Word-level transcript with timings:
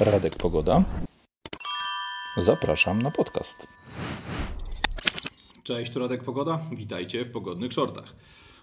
Radek 0.00 0.36
Pogoda. 0.36 0.84
Zapraszam 2.36 3.02
na 3.02 3.10
podcast. 3.10 3.66
Cześć, 5.62 5.92
tu 5.92 5.98
Radek 5.98 6.24
Pogoda. 6.24 6.60
Witajcie 6.72 7.24
w 7.24 7.30
pogodnych 7.30 7.72
shortach. 7.72 8.16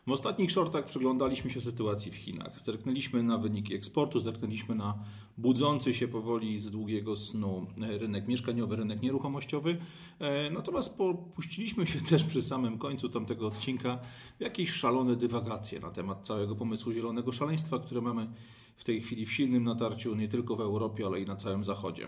W 0.08 0.12
ostatnich 0.12 0.52
shortach 0.52 0.86
przyglądaliśmy 0.86 1.50
się 1.50 1.62
sytuacji 1.62 2.12
w 2.12 2.16
Chinach. 2.16 2.60
Zerknęliśmy 2.60 3.24
na 3.24 3.38
wyniki 3.38 3.76
eksportu, 3.76 4.20
zerknęliśmy 4.20 4.76
na 4.76 5.04
budzący 5.38 5.94
się 5.94 6.08
powoli 6.08 6.60
z 6.60 6.72
długiego 6.72 7.16
snu 7.16 7.68
rynek 7.78 8.28
mieszkaniowy, 8.28 8.76
rynek 8.76 9.02
nieruchomościowy. 9.02 9.78
E, 10.20 10.50
natomiast 10.50 10.98
puściliśmy 11.36 11.88
się 11.88 12.02
też 12.10 12.24
przy 12.24 12.42
samym 12.42 12.78
końcu 12.78 13.10
tamtego 13.10 13.48
odcinka 13.48 14.00
w 14.40 14.42
jakieś 14.42 14.72
szalone 14.72 15.16
dywagacje 15.16 15.80
na 15.80 15.92
temat 15.92 16.28
całego 16.28 16.56
pomysłu 16.56 16.92
zielonego 16.92 17.32
szaleństwa, 17.32 17.80
które 17.80 18.02
mamy 18.02 18.28
w 18.76 18.84
tej 18.84 19.02
chwili 19.02 19.26
w 19.26 19.34
silnym 19.34 19.64
natarciu 19.64 20.16
nie 20.16 20.28
tylko 20.28 20.56
w 20.56 20.62
Europie, 20.62 21.06
ale 21.06 21.22
i 21.22 21.26
na 21.26 21.36
całym 21.36 21.64
Zachodzie. 21.64 22.08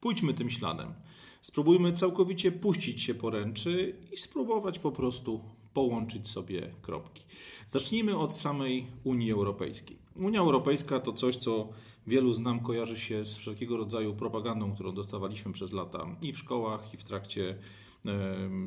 Pójdźmy 0.00 0.34
tym 0.34 0.50
śladem. 0.50 0.94
Spróbujmy 1.42 1.92
całkowicie 1.92 2.52
puścić 2.52 3.02
się 3.02 3.14
poręczy 3.14 3.96
i 4.12 4.16
spróbować 4.16 4.78
po 4.78 4.92
prostu 4.92 5.44
połączyć 5.72 6.28
sobie 6.28 6.74
kropki. 6.82 7.24
Zacznijmy 7.70 8.16
od 8.16 8.36
samej 8.36 8.86
Unii 9.04 9.32
Europejskiej. 9.32 9.98
Unia 10.16 10.40
Europejska 10.40 11.00
to 11.00 11.12
coś, 11.12 11.36
co 11.36 11.68
wielu 12.06 12.32
z 12.32 12.40
nam 12.40 12.60
kojarzy 12.60 12.98
się 12.98 13.24
z 13.24 13.36
wszelkiego 13.36 13.76
rodzaju 13.76 14.14
propagandą, 14.14 14.74
którą 14.74 14.94
dostawaliśmy 14.94 15.52
przez 15.52 15.72
lata 15.72 16.06
i 16.22 16.32
w 16.32 16.38
szkołach, 16.38 16.94
i 16.94 16.96
w 16.96 17.04
trakcie 17.04 17.58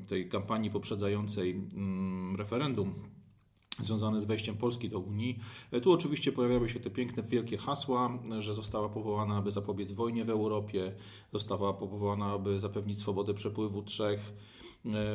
tej 0.07 0.29
kampanii 0.29 0.71
poprzedzającej 0.71 1.51
mm, 1.51 2.35
referendum 2.35 2.93
związane 3.83 4.21
z 4.21 4.25
wejściem 4.25 4.57
Polski 4.57 4.89
do 4.89 4.99
Unii. 4.99 5.39
Tu 5.83 5.91
oczywiście 5.91 6.31
pojawiały 6.31 6.69
się 6.69 6.79
te 6.79 6.89
piękne, 6.89 7.23
wielkie 7.23 7.57
hasła, 7.57 8.19
że 8.39 8.53
została 8.53 8.89
powołana, 8.89 9.37
aby 9.37 9.51
zapobiec 9.51 9.91
wojnie 9.91 10.25
w 10.25 10.29
Europie, 10.29 10.95
została 11.33 11.73
powołana, 11.73 12.31
aby 12.31 12.59
zapewnić 12.59 12.99
swobodę 12.99 13.33
przepływu 13.33 13.83
trzech 13.83 14.19
e, 14.19 14.60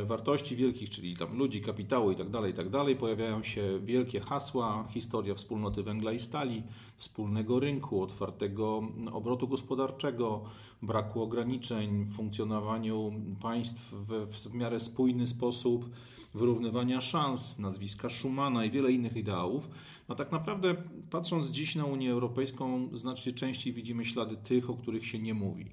wartości 0.04 0.56
wielkich, 0.56 0.90
czyli 0.90 1.16
tam 1.16 1.38
ludzi, 1.38 1.60
kapitału 1.60 2.10
i 2.10 2.16
tak 2.16 2.30
dalej, 2.30 2.52
i 2.52 2.54
tak. 2.54 2.66
Pojawiają 2.98 3.42
się 3.42 3.80
wielkie 3.84 4.20
hasła, 4.20 4.88
historia 4.90 5.34
wspólnoty 5.34 5.82
węgla 5.82 6.12
i 6.12 6.20
stali, 6.20 6.62
wspólnego 6.96 7.60
rynku, 7.60 8.02
otwartego 8.02 8.82
obrotu 9.12 9.48
gospodarczego, 9.48 10.44
braku 10.82 11.22
ograniczeń, 11.22 12.06
funkcjonowaniu 12.06 13.12
państw 13.42 13.92
w, 13.92 14.26
w 14.26 14.54
miarę 14.54 14.80
spójny 14.80 15.26
sposób, 15.26 15.90
wyrównywania 16.34 17.00
szans, 17.00 17.58
nazwiska 17.58 18.10
Schumana 18.10 18.64
i 18.64 18.70
wiele 18.70 18.92
innych 18.92 19.16
ideałów, 19.16 19.68
a 20.08 20.14
tak 20.14 20.32
naprawdę 20.32 20.74
patrząc 21.10 21.46
dziś 21.46 21.74
na 21.74 21.84
Unię 21.84 22.12
Europejską, 22.12 22.88
znacznie 22.92 23.32
częściej 23.32 23.72
widzimy 23.72 24.04
ślady 24.04 24.36
tych, 24.36 24.70
o 24.70 24.74
których 24.74 25.06
się 25.06 25.18
nie 25.18 25.34
mówi. 25.34 25.66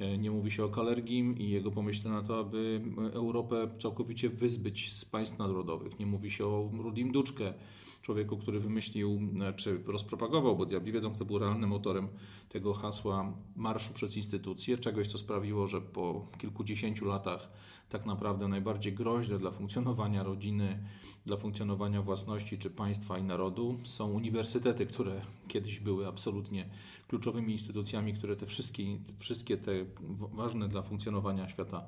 E, 0.00 0.18
nie 0.18 0.30
mówi 0.30 0.50
się 0.50 0.64
o 0.64 0.68
Kalergim 0.68 1.38
i 1.38 1.48
jego 1.48 1.70
pomyśle 1.70 2.10
na 2.10 2.22
to, 2.22 2.38
aby 2.38 2.80
Europę 3.12 3.70
całkowicie 3.78 4.28
wyzbyć 4.28 4.92
z 4.92 5.04
państw 5.04 5.38
narodowych. 5.38 5.98
Nie 5.98 6.06
mówi 6.06 6.30
się 6.30 6.46
o 6.46 6.70
Rudim 6.78 7.12
Duczkę, 7.12 7.54
człowieku, 8.02 8.36
który 8.36 8.60
wymyślił, 8.60 9.20
e, 9.40 9.52
czy 9.52 9.82
rozpropagował, 9.86 10.56
bo 10.56 10.66
diabli 10.66 10.92
wiedzą, 10.92 11.12
kto 11.12 11.24
był 11.24 11.38
realnym 11.38 11.72
autorem 11.72 12.08
tego 12.48 12.74
hasła 12.74 13.32
marszu 13.56 13.94
przez 13.94 14.16
instytucje, 14.16 14.78
czegoś, 14.78 15.08
co 15.08 15.18
sprawiło, 15.18 15.66
że 15.66 15.80
po 15.80 16.26
kilkudziesięciu 16.38 17.06
latach 17.06 17.50
tak 17.88 18.06
naprawdę 18.06 18.48
najbardziej 18.48 18.92
groźne 18.92 19.38
dla 19.38 19.50
funkcjonowania 19.50 20.22
rodziny, 20.22 20.84
dla 21.26 21.36
funkcjonowania 21.36 22.02
własności 22.02 22.58
czy 22.58 22.70
państwa 22.70 23.18
i 23.18 23.22
narodu 23.22 23.78
są 23.84 24.10
uniwersytety, 24.10 24.86
które 24.86 25.20
kiedyś 25.48 25.80
były 25.80 26.08
absolutnie 26.08 26.68
kluczowymi 27.08 27.52
instytucjami, 27.52 28.14
które 28.14 28.36
te 28.36 28.46
wszystkie, 28.46 28.84
wszystkie 29.18 29.56
te 29.56 29.72
ważne 30.32 30.68
dla 30.68 30.82
funkcjonowania 30.82 31.48
świata 31.48 31.86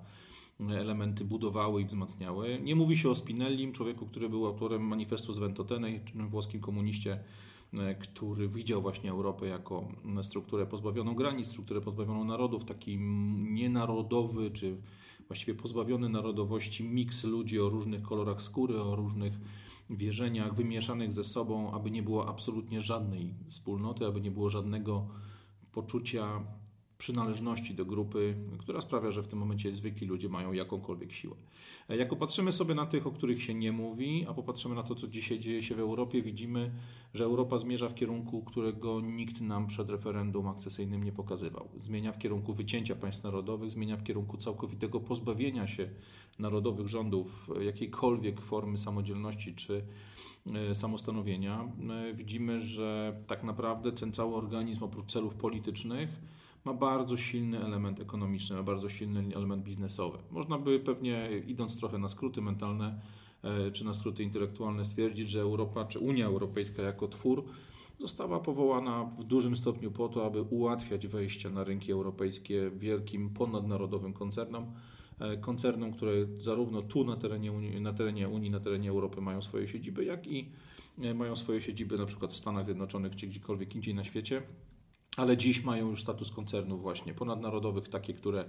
elementy 0.60 1.25
budowały 1.25 1.83
i 1.83 1.84
wzmacniały. 1.84 2.60
Nie 2.62 2.77
mówi 2.77 2.97
się 2.97 3.10
o 3.10 3.14
Spinellim, 3.14 3.72
człowieku, 3.72 4.06
który 4.06 4.28
był 4.28 4.47
autorem 4.47 4.82
manifestu 4.82 5.32
z 5.32 5.38
Ventotene, 5.38 5.88
włoskim 6.15 6.60
komuniście, 6.60 7.25
e, 7.72 7.94
który 7.94 8.48
widział 8.48 8.82
właśnie 8.82 9.10
Europę 9.10 9.47
jako 9.47 9.88
strukturę 10.22 10.66
pozbawioną 10.66 11.15
granic, 11.15 11.47
strukturę 11.47 11.81
pozbawioną 11.81 12.25
narodów, 12.25 12.65
taki 12.65 12.98
nienarodowy 13.38 14.50
czy 14.50 14.76
właściwie 15.32 15.54
pozbawiony 15.54 16.09
narodowości 16.09 16.84
miks 16.84 17.25
ludzi 17.25 17.60
o 17.60 17.69
różnych 17.69 18.03
kolorach 18.03 18.43
skóry, 18.43 18.81
o 18.82 18.97
różnych 18.97 19.32
wierzeniach, 19.91 20.54
wymieszanych 20.54 21.12
ze 21.12 21.25
sobą, 21.25 21.72
aby 21.72 21.91
nie 21.91 22.03
było 22.03 22.28
absolutnie 22.28 22.81
żadnej 22.81 23.34
wspólnoty, 23.48 24.06
aby 24.06 24.21
nie 24.21 24.31
było 24.31 24.48
żadnego 24.48 25.09
poczucia 25.72 26.42
przynależności 27.03 27.75
do 27.75 27.85
grupy, 27.85 28.35
która 28.59 28.81
sprawia, 28.81 29.11
że 29.11 29.23
w 29.23 29.29
tym 29.29 29.39
momencie 29.39 29.75
zwykli 29.75 30.07
ludzie 30.07 30.29
mają 30.29 30.53
jakąkolwiek 30.53 31.13
siłę. 31.13 31.37
E, 31.89 31.97
jak 31.97 32.09
popatrzymy 32.09 32.53
sobie 32.53 32.75
na 32.75 32.87
tych, 32.87 33.07
o 33.07 33.11
których 33.11 33.43
się 33.43 33.55
nie 33.55 33.73
mówi, 33.73 34.27
a 34.29 34.35
popatrzymy 34.35 34.75
na 34.75 34.83
to, 34.83 34.95
co 34.95 35.09
dzisiaj 35.09 35.39
dzieje 35.39 35.63
się 35.63 35.75
w 35.75 35.81
Europie, 35.81 36.23
widzimy, 36.23 36.73
że 37.15 37.25
Europa 37.25 37.59
zmierza 37.59 37.89
w 37.89 37.95
kierunku, 37.95 38.43
którego 38.43 39.01
nikt 39.01 39.41
nam 39.41 39.67
przed 39.67 39.91
referendum 39.91 40.49
akcesyjnym 40.49 41.05
nie 41.05 41.13
pokazywał. 41.13 41.69
Zmienia 41.79 42.13
w 42.13 42.19
kierunku 42.19 42.55
wycięcia 42.55 42.95
państw 42.97 43.25
narodowych, 43.25 43.71
zmienia 43.71 43.97
w 43.97 44.03
kierunku 44.03 44.37
całkowitego 44.37 45.01
pozbawienia 45.01 45.67
się 45.67 45.89
narodowych 46.39 46.89
rządów 46.89 47.51
jakiejkolwiek 47.61 48.41
formy 48.41 48.79
samodzielności 48.79 49.55
czy 49.55 49.84
e, 50.55 50.75
samostanowienia. 50.75 51.69
E, 51.91 52.15
widzimy, 52.15 52.61
że 52.61 53.17
tak 53.27 53.45
naprawdę 53.45 53.93
ten 53.93 54.13
cały 54.13 54.34
organizm 54.34 54.84
oprócz 54.84 55.13
celów 55.13 55.34
politycznych 55.34 56.09
ma 56.65 56.75
bardzo 56.75 57.17
silny 57.17 57.65
element 57.65 58.00
ekonomiczny, 58.00 58.56
ma 58.56 58.62
bardzo 58.62 58.89
silny 58.89 59.37
element 59.37 59.62
biznesowy. 59.62 60.19
Można 60.31 60.59
by 60.59 60.81
pewnie, 60.81 61.28
idąc 61.47 61.77
trochę 61.77 61.99
na 61.99 62.09
skróty 62.09 62.43
mentalne 62.43 63.00
e, 63.43 63.71
czy 63.71 63.84
na 63.84 63.95
skróty 63.95 64.23
intelektualne, 64.23 64.84
stwierdzić, 64.84 65.31
że 65.31 65.41
Europa 65.41 65.84
czy 65.84 65.99
Unia 65.99 66.27
Europejska 66.27 66.83
jako 66.83 67.09
twór 67.09 67.45
została 67.99 68.41
powołana 68.41 69.05
w 69.05 69.25
dużym 69.25 69.56
stopniu 69.56 69.91
po 69.91 70.09
to, 70.09 70.27
aby 70.27 70.43
ułatwiać 70.43 71.06
wejście 71.06 71.51
na 71.51 71.65
rynki 71.65 71.93
europejskie 71.93 72.71
wielkim 72.71 73.31
ponadnarodowym 73.31 74.12
koncernom, 74.12 74.72
e, 75.19 75.37
koncernom, 75.37 75.93
które 75.93 76.12
zarówno 76.39 76.83
tu 76.83 77.05
na 77.05 77.17
terenie 77.17 77.53
Unii, 77.53 77.81
na 77.81 77.93
terenie, 77.93 78.28
Unii, 78.28 78.51
na 78.51 78.61
terenie 78.61 78.91
Europy 78.91 79.21
mają 79.21 79.43
swoje 79.43 79.69
siedziby, 79.69 80.05
jak 80.05 80.27
i 80.27 80.49
e, 81.03 81.15
mają 81.15 81.37
swoje 81.37 81.61
siedziby 81.61 81.99
na 81.99 82.06
przykład 82.06 82.33
w 82.33 82.37
Stanach 82.37 82.65
Zjednoczonych 82.65 83.17
czy 83.17 83.27
gdziekolwiek 83.27 83.75
indziej 83.75 83.95
na 83.95 84.05
świecie 84.05 84.43
ale 85.17 85.37
dziś 85.37 85.65
mają 85.65 85.89
już 85.89 86.03
status 86.03 86.31
koncernów 86.31 86.83
właśnie 86.83 87.15
ponadnarodowych, 87.15 87.89
takie, 87.89 88.15
które 88.15 88.45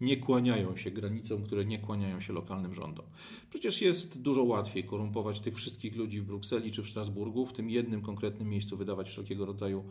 nie 0.00 0.16
kłaniają 0.16 0.76
się 0.76 0.90
granicom, 0.90 1.42
które 1.42 1.64
nie 1.64 1.78
kłaniają 1.78 2.20
się 2.20 2.32
lokalnym 2.32 2.74
rządom. 2.74 3.06
Przecież 3.50 3.82
jest 3.82 4.22
dużo 4.22 4.42
łatwiej 4.42 4.84
korumpować 4.84 5.40
tych 5.40 5.56
wszystkich 5.56 5.96
ludzi 5.96 6.20
w 6.20 6.24
Brukseli 6.24 6.70
czy 6.70 6.82
w 6.82 6.88
Strasburgu, 6.88 7.46
w 7.46 7.52
tym 7.52 7.70
jednym 7.70 8.02
konkretnym 8.02 8.48
miejscu 8.48 8.76
wydawać 8.76 9.08
wszelkiego 9.08 9.46
rodzaju 9.46 9.84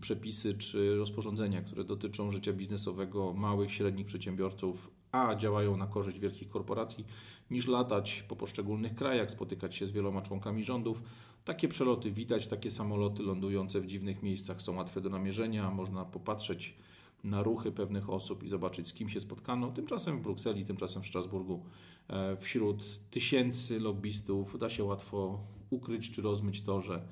przepisy 0.00 0.54
czy 0.54 0.96
rozporządzenia, 0.96 1.62
które 1.62 1.84
dotyczą 1.84 2.30
życia 2.30 2.52
biznesowego 2.52 3.32
małych, 3.32 3.72
średnich 3.72 4.06
przedsiębiorców, 4.06 4.90
a 5.12 5.34
działają 5.34 5.76
na 5.76 5.86
korzyść 5.86 6.18
wielkich 6.18 6.48
korporacji, 6.48 7.06
niż 7.50 7.66
latać 7.66 8.24
po 8.28 8.36
poszczególnych 8.36 8.94
krajach, 8.94 9.30
spotykać 9.30 9.74
się 9.74 9.86
z 9.86 9.90
wieloma 9.90 10.22
członkami 10.22 10.64
rządów. 10.64 11.02
Takie 11.44 11.68
przeloty 11.68 12.10
widać, 12.10 12.48
takie 12.48 12.70
samoloty 12.70 13.22
lądujące 13.22 13.80
w 13.80 13.86
dziwnych 13.86 14.22
miejscach 14.22 14.62
są 14.62 14.76
łatwe 14.76 15.00
do 15.00 15.08
namierzenia, 15.08 15.70
można 15.70 16.04
popatrzeć 16.04 16.76
na 17.24 17.42
ruchy 17.42 17.72
pewnych 17.72 18.10
osób 18.10 18.42
i 18.42 18.48
zobaczyć, 18.48 18.88
z 18.88 18.92
kim 18.92 19.08
się 19.08 19.20
spotkano. 19.20 19.70
Tymczasem 19.70 20.18
w 20.18 20.22
Brukseli, 20.22 20.64
tymczasem 20.64 21.02
w 21.02 21.06
Strasburgu, 21.06 21.62
e, 22.08 22.36
wśród 22.36 23.10
tysięcy 23.10 23.80
lobbystów 23.80 24.58
da 24.58 24.68
się 24.68 24.84
łatwo 24.84 25.40
ukryć 25.70 26.10
czy 26.10 26.22
rozmyć 26.22 26.62
to, 26.62 26.80
że 26.80 27.02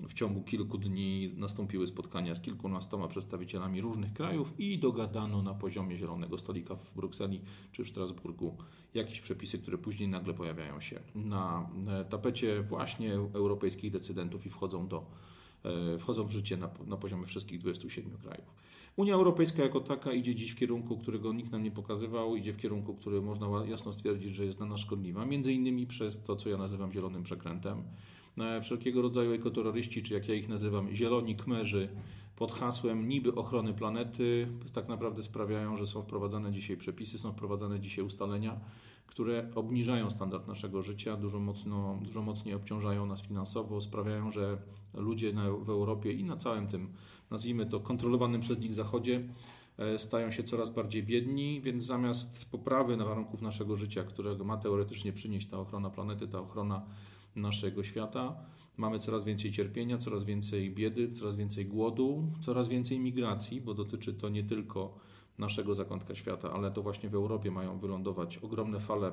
w 0.00 0.14
ciągu 0.14 0.42
kilku 0.42 0.78
dni 0.78 1.32
nastąpiły 1.36 1.86
spotkania 1.86 2.34
z 2.34 2.40
kilkunastoma 2.40 3.08
przedstawicielami 3.08 3.80
różnych 3.80 4.12
krajów 4.12 4.54
i 4.58 4.78
dogadano 4.78 5.42
na 5.42 5.54
poziomie 5.54 5.96
zielonego 5.96 6.38
stolika 6.38 6.76
w 6.76 6.94
Brukseli 6.94 7.40
czy 7.72 7.84
w 7.84 7.88
Strasburgu 7.88 8.56
jakieś 8.94 9.20
przepisy, 9.20 9.58
które 9.58 9.78
później 9.78 10.08
nagle 10.08 10.34
pojawiają 10.34 10.80
się 10.80 11.00
na 11.14 11.70
tapecie 12.10 12.62
właśnie 12.62 13.14
europejskich 13.14 13.90
decydentów 13.90 14.46
i 14.46 14.50
wchodzą, 14.50 14.88
do, 14.88 15.06
e, 15.64 15.98
wchodzą 15.98 16.24
w 16.24 16.30
życie 16.30 16.56
na, 16.56 16.70
na 16.86 16.96
poziomie 16.96 17.26
wszystkich 17.26 17.58
27 17.58 18.16
krajów. 18.16 18.54
Unia 18.96 19.14
Europejska 19.14 19.62
jako 19.62 19.80
taka 19.80 20.12
idzie 20.12 20.34
dziś 20.34 20.50
w 20.50 20.56
kierunku, 20.56 20.98
którego 20.98 21.32
nikt 21.32 21.52
nam 21.52 21.62
nie 21.62 21.70
pokazywał, 21.70 22.36
idzie 22.36 22.52
w 22.52 22.56
kierunku, 22.56 22.94
który 22.94 23.22
można 23.22 23.48
jasno 23.66 23.92
stwierdzić, 23.92 24.34
że 24.34 24.44
jest 24.44 24.58
dla 24.58 24.66
nas 24.66 24.80
szkodliwa, 24.80 25.26
między 25.26 25.52
innymi 25.52 25.86
przez 25.86 26.22
to, 26.22 26.36
co 26.36 26.50
ja 26.50 26.56
nazywam 26.56 26.92
zielonym 26.92 27.22
przekrętem 27.22 27.82
E, 27.82 28.23
wszelkiego 28.62 29.02
rodzaju 29.02 29.32
ekoterroryści, 29.32 30.02
czy 30.02 30.14
jak 30.14 30.28
ja 30.28 30.34
ich 30.34 30.48
nazywam, 30.48 30.94
zieloni 30.94 31.36
kmerzy, 31.36 31.88
pod 32.36 32.52
hasłem 32.52 33.08
niby 33.08 33.34
ochrony 33.34 33.74
planety, 33.74 34.48
tak 34.72 34.88
naprawdę 34.88 35.22
sprawiają, 35.22 35.76
że 35.76 35.86
są 35.86 36.02
wprowadzane 36.02 36.52
dzisiaj 36.52 36.76
przepisy, 36.76 37.18
są 37.18 37.32
wprowadzane 37.32 37.80
dzisiaj 37.80 38.04
ustalenia, 38.04 38.60
które 39.06 39.50
obniżają 39.54 40.10
standard 40.10 40.48
naszego 40.48 40.82
życia, 40.82 41.16
dużo, 41.16 41.40
mocno, 41.40 41.98
dużo 42.02 42.22
mocniej 42.22 42.54
obciążają 42.54 43.06
nas 43.06 43.22
finansowo, 43.22 43.80
sprawiają, 43.80 44.30
że 44.30 44.58
ludzie 44.94 45.32
na, 45.32 45.50
w 45.50 45.70
Europie 45.70 46.12
i 46.12 46.24
na 46.24 46.36
całym 46.36 46.68
tym 46.68 46.92
nazwijmy 47.30 47.66
to, 47.66 47.80
kontrolowanym 47.80 48.40
przez 48.40 48.58
nich 48.58 48.74
zachodzie, 48.74 49.28
e, 49.78 49.98
stają 49.98 50.30
się 50.30 50.42
coraz 50.42 50.70
bardziej 50.70 51.02
biedni, 51.02 51.60
więc 51.60 51.84
zamiast 51.84 52.50
poprawy 52.50 52.96
na 52.96 53.04
warunków 53.04 53.42
naszego 53.42 53.76
życia, 53.76 54.04
którego 54.04 54.44
ma 54.44 54.56
teoretycznie 54.56 55.12
przynieść 55.12 55.46
ta 55.48 55.58
ochrona 55.58 55.90
planety, 55.90 56.28
ta 56.28 56.40
ochrona 56.40 56.82
naszego 57.36 57.82
świata, 57.82 58.36
mamy 58.76 58.98
coraz 58.98 59.24
więcej 59.24 59.52
cierpienia, 59.52 59.98
coraz 59.98 60.24
więcej 60.24 60.70
biedy, 60.70 61.12
coraz 61.12 61.34
więcej 61.34 61.66
głodu, 61.66 62.32
coraz 62.40 62.68
więcej 62.68 63.00
migracji, 63.00 63.60
bo 63.60 63.74
dotyczy 63.74 64.14
to 64.14 64.28
nie 64.28 64.44
tylko 64.44 64.98
naszego 65.38 65.74
zakątka 65.74 66.14
świata, 66.14 66.52
ale 66.52 66.70
to 66.70 66.82
właśnie 66.82 67.08
w 67.08 67.14
Europie 67.14 67.50
mają 67.50 67.78
wylądować 67.78 68.38
ogromne 68.38 68.80
fale 68.80 69.12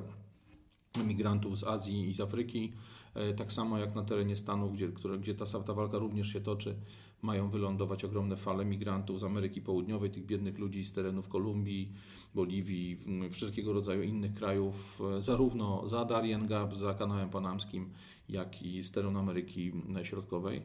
migrantów 1.06 1.60
z 1.60 1.64
Azji 1.64 2.10
i 2.10 2.14
z 2.14 2.20
Afryki, 2.20 2.74
e, 3.14 3.34
tak 3.34 3.52
samo 3.52 3.78
jak 3.78 3.96
na 3.96 4.04
terenie 4.04 4.36
Stanów, 4.36 4.74
gdzie, 4.74 4.88
które, 4.88 5.18
gdzie 5.18 5.36
ta, 5.36 5.46
ta 5.46 5.74
walka 5.74 5.98
również 5.98 6.28
się 6.28 6.42
toczy, 6.42 6.76
mają 7.22 7.50
wylądować 7.50 8.06
ogromne 8.06 8.38
fale 8.38 8.66
migrantów 8.66 9.20
z 9.20 9.24
Ameryki 9.24 9.62
Południowej, 9.62 10.12
tych 10.12 10.26
biednych 10.26 10.60
ludzi 10.60 10.84
z 10.84 10.92
terenów 10.94 11.28
Kolumbii, 11.28 11.94
Boliwii, 12.36 12.98
wszystkiego 13.32 13.74
rodzaju 13.74 14.04
innych 14.04 14.34
krajów, 14.34 15.02
e, 15.18 15.22
zarówno 15.22 15.88
za 15.88 16.06
Darien 16.06 16.48
Gap, 16.48 16.76
za 16.76 16.94
kanałem 16.94 17.30
panamskim, 17.30 17.90
jak 18.30 18.64
i 18.64 18.84
z 18.84 18.92
terenu 18.92 19.20
Ameryki 19.20 19.72
Środkowej. 20.04 20.62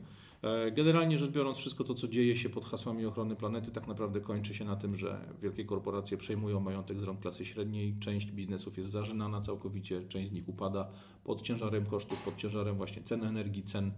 E, 0.46 0.70
generalnie 0.70 1.18
rzecz 1.18 1.30
biorąc, 1.30 1.58
wszystko 1.58 1.84
to, 1.84 1.94
co 1.94 2.08
dzieje 2.08 2.36
się 2.36 2.48
pod 2.48 2.64
hasłami 2.64 3.06
ochrony 3.06 3.36
planety, 3.36 3.70
tak 3.70 3.86
naprawdę 3.86 4.20
kończy 4.20 4.54
się 4.54 4.64
na 4.64 4.76
tym, 4.76 4.96
że 4.96 5.20
wielkie 5.42 5.64
korporacje 5.64 6.16
przejmują 6.16 6.60
majątek 6.60 7.00
z 7.00 7.02
rąk 7.02 7.20
klasy 7.20 7.44
średniej, 7.44 7.96
część 8.00 8.32
biznesów 8.32 8.78
jest 8.78 8.90
zażynana 8.90 9.40
całkowicie, 9.40 10.02
część 10.02 10.28
z 10.28 10.32
nich 10.32 10.48
upada 10.48 10.90
pod 11.24 11.42
ciężarem 11.42 11.86
kosztów, 11.86 12.24
pod 12.24 12.36
ciężarem 12.36 12.76
właśnie 12.76 13.02
cen 13.02 13.24
energii, 13.24 13.62
cen 13.62 13.92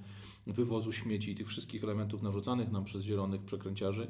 wywozu 0.47 0.93
śmieci 0.93 1.31
i 1.31 1.35
tych 1.35 1.49
wszystkich 1.49 1.85
elementów 1.85 2.23
narzucanych 2.23 2.71
nam 2.71 2.85
przez 2.85 3.03
zielonych 3.03 3.43
przekręciarzy. 3.43 4.07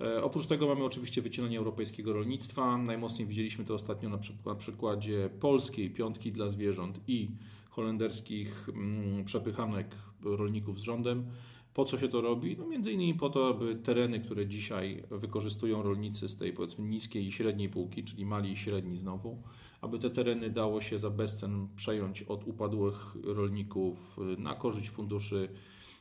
E, 0.00 0.22
oprócz 0.22 0.46
tego 0.46 0.66
mamy 0.66 0.84
oczywiście 0.84 1.22
wycielenie 1.22 1.58
europejskiego 1.58 2.12
rolnictwa. 2.12 2.78
Najmocniej 2.78 3.28
widzieliśmy 3.28 3.64
to 3.64 3.74
ostatnio 3.74 4.08
na, 4.44 4.54
przykładzie 4.54 5.30
polskiej 5.40 5.90
piątki 5.90 6.32
dla 6.32 6.48
zwierząt 6.48 7.00
i 7.08 7.30
holenderskich 7.70 8.68
mm, 8.68 9.24
przepychanek 9.24 9.96
rolników 10.24 10.80
z 10.80 10.82
rządem. 10.82 11.26
Po 11.76 11.84
co 11.84 11.98
się 11.98 12.08
to 12.08 12.20
robi? 12.20 12.56
No 12.58 12.66
między 12.66 12.92
innymi 12.92 13.14
po 13.14 13.30
to, 13.30 13.48
aby 13.48 13.76
tereny, 13.76 14.20
które 14.20 14.46
dzisiaj 14.46 15.04
wykorzystują 15.10 15.82
rolnicy 15.82 16.28
z 16.28 16.36
tej 16.36 16.52
powiedzmy 16.52 16.84
niskiej 16.84 17.26
i 17.26 17.32
średniej 17.32 17.68
półki, 17.68 18.04
czyli 18.04 18.26
mali 18.26 18.52
i 18.52 18.56
średni 18.56 18.96
znowu, 18.96 19.42
aby 19.80 19.98
te 19.98 20.10
tereny 20.10 20.50
dało 20.50 20.80
się 20.80 20.98
za 20.98 21.10
bezcen 21.10 21.68
przejąć 21.76 22.22
od 22.22 22.44
upadłych 22.44 23.16
rolników 23.24 24.16
na 24.38 24.54
korzyść 24.54 24.90
funduszy 24.90 25.48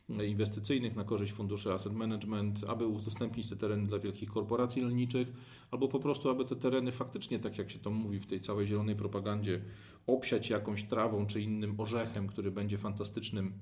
inwestycyjnych 0.09 0.95
na 0.95 1.03
korzyść 1.03 1.31
funduszy 1.31 1.73
asset 1.73 1.93
management, 1.93 2.63
aby 2.67 2.87
udostępnić 2.87 3.49
te 3.49 3.55
tereny 3.55 3.87
dla 3.87 3.99
wielkich 3.99 4.29
korporacji 4.29 4.81
rolniczych, 4.81 5.27
albo 5.71 5.87
po 5.87 5.99
prostu, 5.99 6.29
aby 6.29 6.45
te 6.45 6.55
tereny 6.55 6.91
faktycznie, 6.91 7.39
tak 7.39 7.57
jak 7.57 7.69
się 7.69 7.79
to 7.79 7.91
mówi 7.91 8.19
w 8.19 8.25
tej 8.25 8.41
całej 8.41 8.67
zielonej 8.67 8.95
propagandzie, 8.95 9.61
obsiać 10.07 10.49
jakąś 10.49 10.83
trawą 10.83 11.27
czy 11.27 11.41
innym 11.41 11.79
orzechem, 11.79 12.27
który 12.27 12.51
będzie 12.51 12.77
fantastycznym 12.77 13.53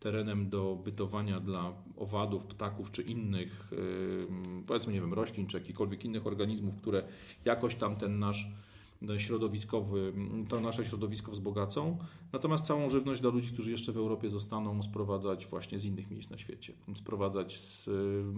terenem 0.00 0.48
do 0.48 0.76
bytowania 0.84 1.40
dla 1.40 1.72
owadów, 1.96 2.46
ptaków 2.46 2.90
czy 2.90 3.02
innych, 3.02 3.70
powiedzmy, 4.66 4.92
nie 4.92 5.00
wiem, 5.00 5.14
roślin 5.14 5.46
czy 5.46 5.58
jakichkolwiek 5.58 6.04
innych 6.04 6.26
organizmów, 6.26 6.76
które 6.76 7.02
jakoś 7.44 7.74
tam 7.74 7.96
ten 7.96 8.18
nasz 8.18 8.48
środowiskowy, 9.18 10.12
to 10.48 10.60
nasze 10.60 10.84
środowisko 10.84 11.32
wzbogacą. 11.32 11.98
Natomiast 12.32 12.64
całą 12.64 12.88
żywność 12.88 13.20
dla 13.20 13.30
ludzi, 13.30 13.52
którzy 13.52 13.70
jeszcze 13.70 13.92
w 13.92 13.96
Europie 13.96 14.30
zostaną, 14.30 14.82
sprowadzać 14.82 15.46
właśnie 15.46 15.78
z 15.78 15.84
innych 15.84 16.10
miejsc 16.10 16.30
na 16.30 16.38
świecie. 16.38 16.72
Sprowadzać 16.94 17.58
z 17.58 17.90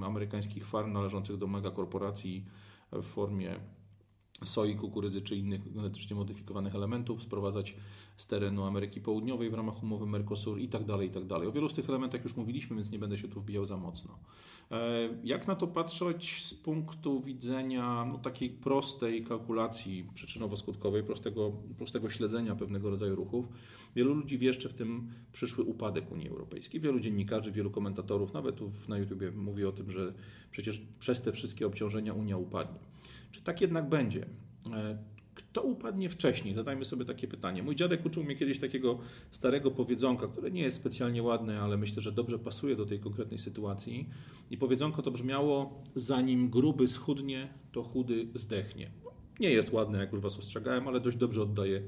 amerykańskich 0.05 0.67
farm 0.67 0.93
należących 0.93 1.37
do 1.37 1.47
megakorporacji 1.47 2.45
w 2.93 3.03
formie 3.03 3.61
soi, 4.45 4.75
kukurydzy 4.75 5.23
czy 5.23 5.37
innych 5.37 5.73
genetycznie 5.73 6.17
modyfikowanych 6.17 6.75
elementów, 6.75 7.23
sprowadzać 7.23 7.77
z 8.17 8.27
terenu 8.27 8.65
Ameryki 8.65 9.01
Południowej 9.01 9.51
w 9.51 9.55
ramach 9.55 9.83
umowy 9.83 10.07
Mercosur 10.07 10.61
i 10.61 10.69
tak 10.69 10.85
dalej, 10.85 11.09
i 11.09 11.11
tak 11.11 11.27
dalej. 11.27 11.49
O 11.49 11.53
wielu 11.53 11.69
z 11.69 11.75
tych 11.75 11.89
elementach 11.89 12.25
już 12.25 12.37
mówiliśmy, 12.37 12.77
więc 12.77 12.91
nie 12.91 12.99
będę 12.99 13.19
się 13.19 13.29
tu 13.29 13.41
wbijał 13.41 13.67
za 13.67 13.77
mocno. 13.77 14.19
E, 14.71 15.09
jak 15.25 15.47
na 15.47 15.55
to 15.55 15.67
patrzeć 15.67 16.45
z 16.45 16.55
punktu 16.55 17.21
widzenia 17.21 18.05
no, 18.13 18.19
takiej 18.19 18.51
prostej 18.51 19.25
kalkulacji 19.25 20.07
przyczynowo-skutkowej, 20.15 21.03
prostego, 21.03 21.53
prostego 21.79 22.11
śledzenia 22.11 22.55
pewnego 22.55 22.91
rodzaju 22.91 23.15
ruchów? 23.15 23.49
Wielu 23.97 24.15
ludzi 24.15 24.39
wieszczy 24.39 24.69
w 24.69 24.75
tym 24.75 25.11
przyszły 25.33 25.65
upadek 25.65 26.13
Unii 26.13 26.29
Europejskiej. 26.29 26.81
Wielu 26.81 27.01
dziennikarzy, 27.01 27.53
wielu 27.53 27.71
komentatorów, 27.71 28.33
nawet 28.33 28.57
tu 28.57 28.71
na 28.89 28.99
YouTubie 28.99 29.31
mówi 29.31 29.65
o 29.65 29.73
tym, 29.73 29.91
że 29.91 30.15
przecież 30.51 30.83
przez 30.99 31.23
te 31.23 31.33
wszystkie 31.33 31.67
obciążenia 31.67 32.15
Unia 32.15 32.37
upadnie. 32.37 32.79
Czy 33.35 33.43
tak 33.43 33.61
jednak 33.61 33.89
będzie? 33.89 34.27
E, 34.73 34.99
kto 35.35 35.63
upadnie 35.63 36.09
wcześniej? 36.11 36.55
Zadajmy 36.55 36.85
sobie 36.85 37.05
takie 37.05 37.29
pytanie. 37.29 37.63
Mój 37.63 37.77
dziadek 37.77 38.07
uczył 38.07 38.25
mnie 38.25 38.35
kiedyś 38.35 38.59
takiego 38.59 38.99
starego 39.31 39.71
powiedzonka, 39.71 40.29
które 40.29 40.51
nie 40.51 40.63
jest 40.63 40.77
specjalnie 40.77 41.23
ładne, 41.23 41.61
ale 41.61 41.77
myślę, 41.77 42.03
że 42.03 42.13
dobrze 42.13 42.39
pasuje 42.39 42.77
do 42.77 42.87
tej 42.87 42.99
konkretnej 42.99 43.39
sytuacji. 43.39 44.09
I 44.51 44.59
powiedzonko 44.59 45.03
to 45.03 45.11
brzmiało: 45.11 45.83
Zanim 45.95 46.51
gruby 46.51 46.89
schudnie, 46.89 47.49
to 47.73 47.83
chudy 47.83 48.29
zdechnie. 48.35 48.91
Nie 49.41 49.51
jest 49.51 49.73
ładne, 49.73 49.99
jak 49.99 50.13
już 50.13 50.21
Was 50.21 50.39
ostrzegałem, 50.39 50.89
ale 50.89 51.01
dość 51.01 51.17
dobrze 51.17 51.43
oddaje 51.43 51.83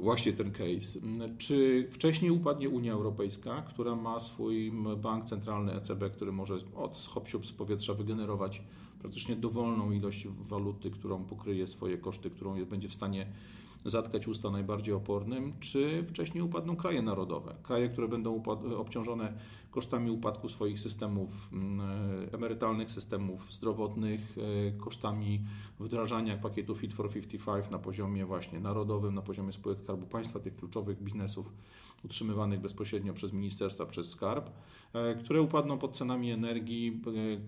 właśnie 0.00 0.32
ten 0.32 0.52
case. 0.52 1.00
Czy 1.38 1.86
wcześniej 1.90 2.30
upadnie 2.30 2.68
Unia 2.68 2.92
Europejska, 2.92 3.62
która 3.62 3.96
ma 3.96 4.20
swój 4.20 4.72
bank 5.02 5.24
centralny 5.24 5.72
ECB, 5.72 6.10
który 6.12 6.32
może 6.32 6.54
od 6.74 7.08
hop 7.08 7.28
z 7.46 7.52
powietrza 7.52 7.94
wygenerować 7.94 8.62
praktycznie 9.00 9.36
dowolną 9.36 9.90
ilość 9.92 10.28
waluty, 10.28 10.90
którą 10.90 11.24
pokryje 11.24 11.66
swoje 11.66 11.98
koszty, 11.98 12.30
którą 12.30 12.64
będzie 12.64 12.88
w 12.88 12.94
stanie 12.94 13.26
zatkać 13.84 14.28
usta 14.28 14.50
najbardziej 14.50 14.94
opornym, 14.94 15.52
czy 15.60 16.04
wcześniej 16.06 16.42
upadną 16.42 16.76
kraje 16.76 17.02
narodowe, 17.02 17.54
kraje, 17.62 17.88
które 17.88 18.08
będą 18.08 18.42
obciążone 18.76 19.32
kosztami 19.70 20.10
upadku 20.10 20.48
swoich 20.48 20.80
systemów 20.80 21.48
mm, 21.52 21.80
emerytalnych, 22.32 22.90
systemów 22.90 23.52
zdrowotnych, 23.52 24.36
e, 24.68 24.72
kosztami 24.72 25.44
wdrażania 25.80 26.36
pakietu 26.36 26.74
Fit 26.74 26.94
for 26.94 27.10
55 27.10 27.70
na 27.70 27.78
poziomie 27.78 28.26
właśnie 28.26 28.60
narodowym, 28.60 29.14
na 29.14 29.22
poziomie 29.22 29.52
spółek 29.52 29.80
Skarbu 29.80 30.06
Państwa, 30.06 30.40
tych 30.40 30.56
kluczowych 30.56 31.02
biznesów 31.02 31.52
utrzymywanych 32.04 32.60
bezpośrednio 32.60 33.12
przez 33.12 33.32
ministerstwa, 33.32 33.86
przez 33.86 34.10
skarb, 34.10 34.50
e, 34.92 35.14
które 35.14 35.42
upadną 35.42 35.78
pod 35.78 35.96
cenami 35.96 36.30
energii, 36.30 37.02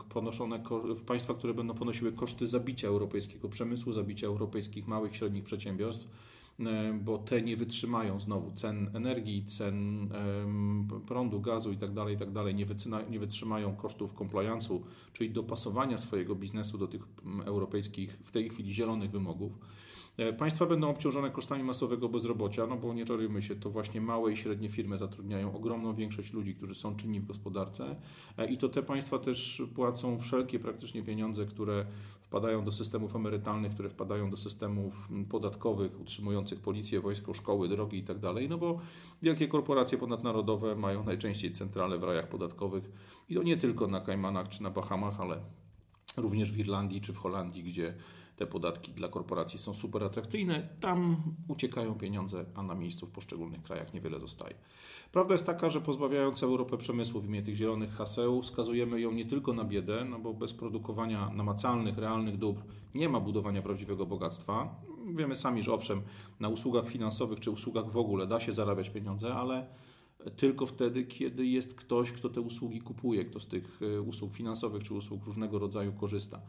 ponoszone 0.09 0.63
w 0.97 1.03
państwa, 1.03 1.35
które 1.35 1.55
będą 1.55 1.75
ponosiły 1.75 2.13
koszty 2.13 2.47
zabicia 2.47 2.89
europejskiego 2.89 3.49
przemysłu, 3.49 3.93
zabicia 3.93 4.27
europejskich 4.27 4.89
małych 4.89 5.13
i 5.13 5.17
średnich 5.17 5.45
przedsiębiorstw 5.45 6.09
E, 6.61 6.99
bo 7.05 7.19
te 7.19 7.43
nie 7.43 7.57
wytrzymają 7.57 8.21
znowu 8.21 8.53
cen 8.53 8.91
energii, 8.95 9.45
cen 9.45 10.09
prądu, 11.07 11.41
gazu 11.41 11.71
itd., 11.71 11.95
tak 11.95 12.11
itd., 12.11 12.45
tak 12.45 12.55
nie, 12.55 12.67
nie 13.11 13.19
wytrzymają 13.19 13.77
kosztów 13.77 14.15
compliance'u, 14.15 14.81
czyli 15.13 15.31
dopasowania 15.31 15.99
swojego 15.99 16.35
biznesu 16.35 16.79
do 16.79 16.87
tych 16.87 17.03
europejskich, 17.45 18.13
w 18.25 18.31
tej 18.31 18.49
chwili 18.51 18.75
zielonych 18.75 19.11
wymogów. 19.11 19.59
E, 20.19 20.33
państwa 20.33 20.67
będą 20.67 20.91
obciążone 20.91 21.31
kosztami 21.31 21.65
masowego 21.65 22.09
bezrobocia, 22.09 22.67
no 22.67 22.77
bo 22.77 22.95
nie 22.95 23.05
czarujmy 23.05 23.43
się, 23.43 23.57
to 23.57 23.71
właśnie 23.71 24.01
małe 24.01 24.33
i 24.33 24.37
średnie 24.37 24.69
firmy 24.69 24.99
zatrudniają 24.99 25.55
ogromną 25.55 25.95
większość 25.95 26.33
ludzi, 26.33 26.55
którzy 26.55 26.75
są 26.75 26.97
czynni 26.97 27.21
w 27.21 27.25
gospodarce 27.25 27.97
e, 28.39 28.47
i 28.47 28.59
to 28.59 28.69
te 28.69 28.83
państwa 28.83 29.19
też 29.19 29.63
płacą 29.75 30.19
wszelkie 30.19 30.59
praktycznie 30.59 31.03
pieniądze, 31.03 31.47
które 31.47 31.87
wpadają 32.21 32.65
do 32.65 32.73
systemów 32.73 33.17
emerytalnych, 33.17 33.75
które 33.75 33.89
wpadają 33.89 34.31
do 34.31 34.37
systemów 34.37 35.09
podatkowych 35.31 36.01
utrzymujących 36.01 36.61
policję, 36.61 37.01
wojsko, 37.01 37.35
szkoły, 37.35 37.69
drogi 37.69 37.99
itd. 37.99 38.35
Tak 38.35 38.49
no 38.51 38.59
bo 38.59 38.79
wielkie 39.23 39.49
korporacje 39.49 39.99
ponadnarodowe 39.99 40.77
mają 40.77 41.05
najczęściej 41.05 41.53
centrale 41.53 41.99
w 41.99 42.03
rajach 42.03 42.29
podatkowych 42.29 42.91
i 43.29 43.35
to 43.35 43.43
nie 43.43 43.57
tylko 43.57 43.87
na 43.87 44.01
Kajmanach 44.01 44.49
czy 44.49 44.63
na 44.63 44.71
Bahamach, 44.71 45.21
ale 45.21 45.41
również 46.17 46.53
w 46.53 46.59
Irlandii 46.59 47.01
czy 47.01 47.13
w 47.13 47.19
Holandii, 47.19 47.63
gdzie 47.63 47.95
te 48.43 48.47
podatki 48.47 48.93
dla 48.93 49.09
korporacji 49.09 49.59
są 49.59 49.75
super 49.75 50.05
atrakcyjne, 50.05 50.69
tam 50.81 51.23
uciekają 51.49 51.95
pieniądze, 51.95 52.45
a 52.55 52.63
na 52.63 52.75
miejscu 52.75 53.07
w 53.07 53.11
poszczególnych 53.11 53.63
krajach 53.63 53.95
niewiele 53.95 54.21
zostaje. 54.21 54.55
Prawda 55.13 55.35
jest 55.35 55.47
taka, 55.47 55.69
że 55.69 55.81
pozbawiając 55.81 56.43
Europę 56.43 56.77
przemysłu 56.77 57.21
w 57.21 57.27
imię 57.27 57.43
tych 57.43 57.55
zielonych 57.55 57.93
haseł, 57.95 58.43
skazujemy 58.43 59.01
ją 59.01 59.13
nie 59.13 59.25
tylko 59.25 59.53
na 59.53 59.65
biedę, 59.65 60.05
no 60.05 60.19
bo 60.19 60.35
bez 60.35 60.53
produkowania 60.53 61.31
namacalnych, 61.31 61.99
realnych 61.99 62.37
dóbr 62.37 62.63
nie 62.95 63.09
ma 63.09 63.21
budowania 63.21 63.63
prawdziwego 63.63 64.07
bogactwa. 64.07 64.75
Wiemy 65.15 65.37
sami, 65.37 65.63
że 65.63 65.73
owszem, 65.73 66.03
na 66.41 66.49
usługach 66.49 66.89
finansowych 66.89 67.41
czy 67.41 67.51
usługach 67.51 67.91
w 67.91 67.97
ogóle 67.97 68.27
da 68.27 68.41
się 68.41 68.53
zarabiać 68.53 68.91
pieniądze, 68.91 69.35
ale 69.35 69.67
tylko 70.37 70.67
wtedy, 70.67 71.05
kiedy 71.05 71.47
jest 71.47 71.75
ktoś, 71.75 72.13
kto 72.13 72.29
te 72.29 72.41
usługi 72.41 72.81
kupuje, 72.81 73.25
kto 73.25 73.41
z 73.41 73.47
tych 73.47 73.81
e, 73.83 74.01
usług 74.01 74.35
finansowych 74.35 74.85
czy 74.85 74.95
usług 74.95 75.25
różnego 75.25 75.59
rodzaju 75.59 75.93
korzysta. 75.93 76.41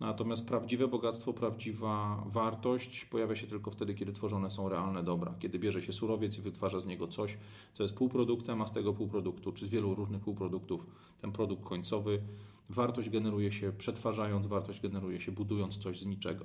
Natomiast 0.00 0.46
prawdziwe 0.46 0.88
bogactwo, 0.88 1.32
prawdziwa 1.32 2.24
wartość 2.26 3.04
pojawia 3.04 3.34
się 3.34 3.46
tylko 3.46 3.70
wtedy, 3.70 3.94
kiedy 3.94 4.12
tworzone 4.12 4.50
są 4.50 4.68
realne 4.68 5.02
dobra. 5.02 5.34
Kiedy 5.38 5.58
bierze 5.58 5.82
się 5.82 5.92
surowiec 5.92 6.38
i 6.38 6.40
wytwarza 6.40 6.80
z 6.80 6.86
niego 6.86 7.08
coś, 7.08 7.38
co 7.72 7.82
jest 7.82 7.94
półproduktem, 7.94 8.62
a 8.62 8.66
z 8.66 8.72
tego 8.72 8.92
półproduktu, 8.92 9.52
czy 9.52 9.64
z 9.64 9.68
wielu 9.68 9.94
różnych 9.94 10.22
półproduktów, 10.22 10.86
ten 11.20 11.32
produkt 11.32 11.64
końcowy 11.64 12.22
Wartość 12.70 13.10
generuje 13.10 13.52
się 13.52 13.72
przetwarzając, 13.72 14.46
wartość 14.46 14.80
generuje 14.80 15.20
się 15.20 15.32
budując 15.32 15.76
coś 15.76 16.00
z 16.00 16.06
niczego. 16.06 16.44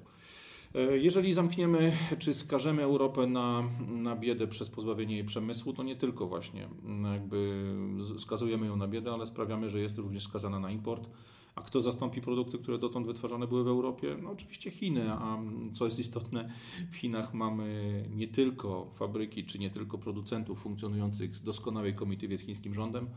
E, 0.76 0.98
jeżeli 0.98 1.34
zamkniemy 1.34 1.94
czy 2.20 2.34
skażemy 2.34 2.84
Europę 2.84 3.28
na, 3.28 3.64
na 3.88 4.16
biedę 4.16 4.48
przez 4.48 4.70
pozbawienie 4.70 5.16
jej 5.16 5.26
przemysłu, 5.26 5.74
to 5.74 5.84
nie 5.84 5.96
tylko 5.96 6.28
właśnie 6.28 6.70
mm, 6.86 7.14
jakby 7.14 7.66
skazujemy 8.18 8.66
ją 8.66 8.76
na 8.76 8.88
biedę, 8.88 9.12
ale 9.12 9.28
sprawiamy, 9.28 9.70
że 9.70 9.80
jest 9.80 9.98
również 9.98 10.24
skazana 10.24 10.60
na 10.60 10.72
import. 10.72 11.10
A 11.56 11.62
kto 11.62 11.82
zastąpi 11.82 12.22
produkty, 12.22 12.58
które 12.58 12.78
dotąd 12.78 13.08
wytwarzane 13.08 13.48
były 13.48 13.64
w 13.64 13.68
Europie? 13.68 14.18
No 14.24 14.32
oczywiście 14.32 14.72
Chiny, 14.72 15.12
a 15.12 15.38
co 15.74 15.86
jest 15.86 16.00
istotne, 16.00 16.50
w 16.92 16.96
Chinach 16.96 17.34
mamy 17.34 18.10
nie 18.16 18.28
tylko 18.28 18.92
fabryki, 18.94 19.46
czy 19.46 19.60
nie 19.60 19.70
tylko 19.70 19.98
producentów 19.98 20.60
funkcjonujących 20.60 21.36
z 21.36 21.42
doskonałej 21.42 21.94
komitywie 21.94 22.38
z 22.38 22.42
chińskim 22.42 22.74
rządem, 22.74 23.10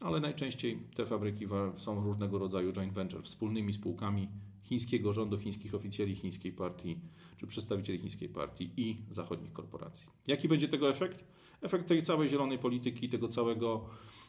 ale 0.00 0.20
najczęściej 0.20 0.78
te 0.94 1.06
fabryki 1.06 1.46
są 1.76 2.04
różnego 2.04 2.38
rodzaju 2.38 2.72
joint 2.72 2.92
venture, 2.92 3.22
wspólnymi 3.22 3.72
spółkami 3.72 4.28
chińskiego 4.68 5.12
rządu, 5.12 5.38
chińskich 5.38 5.74
oficjeli, 5.74 6.16
chińskiej 6.16 6.52
partii, 6.52 6.98
czy 7.36 7.46
przedstawicieli 7.46 7.98
chińskiej 7.98 8.28
partii 8.28 8.70
i 8.76 8.96
zachodnich 9.10 9.52
korporacji. 9.52 10.06
Jaki 10.26 10.48
będzie 10.48 10.68
tego 10.68 10.90
efekt? 10.90 11.24
Efekt 11.62 11.88
tej 11.88 12.02
całej 12.02 12.28
zielonej 12.28 12.58
polityki, 12.58 13.08
tego 13.08 13.28
całego 13.28 13.84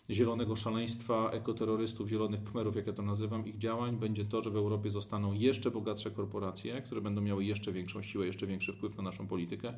zielonego 0.10 0.56
szaleństwa, 0.56 1.32
ekoterrorystów, 1.32 2.10
zielonych 2.10 2.44
kmerów, 2.44 2.76
jak 2.76 2.88
ja 2.88 2.94
to 2.94 3.04
nazywam, 3.04 3.48
ich 3.48 3.58
działań, 3.58 3.98
będzie 3.98 4.26
to, 4.26 4.42
że 4.42 4.50
w 4.50 4.56
Europie 4.56 4.90
zostaną 4.90 5.34
jeszcze 5.34 5.72
bogatsze 5.72 6.12
korporacje, 6.12 6.82
które 6.82 7.02
będą 7.02 7.22
miały 7.22 7.46
jeszcze 7.46 7.72
większą 7.72 8.02
siłę, 8.02 8.26
jeszcze 8.26 8.48
większy 8.48 8.74
wpływ 8.74 8.98
na 8.98 9.04
naszą 9.04 9.28
politykę 9.28 9.74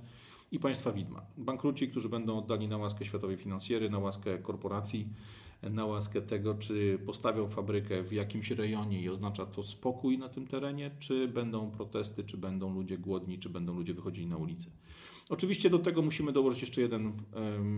i 0.52 0.60
państwa 0.60 0.92
widma. 0.92 1.26
Bankruci, 1.38 1.88
którzy 1.88 2.10
będą 2.10 2.38
oddani 2.38 2.68
na 2.68 2.78
łaskę 2.78 3.06
światowej 3.06 3.38
finansjery, 3.38 3.90
na 3.90 4.00
łaskę 4.00 4.38
korporacji, 4.38 5.08
na 5.64 5.86
łaskę 5.86 6.22
tego, 6.22 6.54
czy 6.54 7.00
postawią 7.06 7.50
fabrykę 7.50 8.04
w 8.04 8.14
jakimś 8.14 8.52
rejonie 8.52 9.02
i 9.02 9.10
oznacza 9.10 9.46
to 9.46 9.64
spokój 9.64 10.18
na 10.18 10.30
tym 10.30 10.48
terenie, 10.48 10.92
czy 11.00 11.28
będą 11.28 11.72
protesty, 11.72 12.24
czy 12.24 12.38
będą 12.38 12.74
ludzie 12.74 12.98
głodni, 12.98 13.40
czy 13.40 13.50
będą 13.50 13.76
ludzie 13.76 13.94
wychodzili 13.94 14.28
na 14.28 14.38
ulicę. 14.38 14.70
Oczywiście 15.30 15.70
do 15.70 15.80
tego 15.80 16.02
musimy 16.02 16.32
dołożyć 16.32 16.62
jeszcze, 16.62 16.82
jeden, 16.82 17.12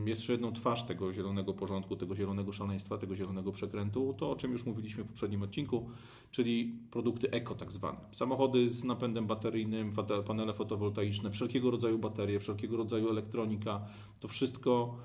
jeszcze 0.05 0.31
jedną 0.31 0.53
twarz 0.53 0.83
tego 0.83 1.13
zielonego 1.13 1.53
porządku, 1.53 1.95
tego 1.95 2.15
zielonego 2.15 2.51
szaleństwa, 2.51 2.97
tego 2.97 3.15
zielonego 3.15 3.51
przekrętu, 3.51 4.15
to 4.17 4.31
o 4.31 4.35
czym 4.35 4.51
już 4.51 4.65
mówiliśmy 4.65 5.03
w 5.03 5.07
poprzednim 5.07 5.43
odcinku, 5.43 5.89
czyli 6.31 6.75
produkty 6.91 7.31
eko 7.31 7.55
tak 7.55 7.71
zwane. 7.71 8.00
Samochody 8.11 8.69
z 8.69 8.83
napędem 8.83 9.27
bateryjnym, 9.27 9.91
panele 10.25 10.53
fotowoltaiczne, 10.53 11.31
wszelkiego 11.31 11.71
rodzaju 11.71 12.00
baterie, 12.00 12.39
wszelkiego 12.39 12.77
rodzaju 12.77 13.09
elektronika, 13.09 13.85
to 14.19 14.27
wszystko 14.27 14.97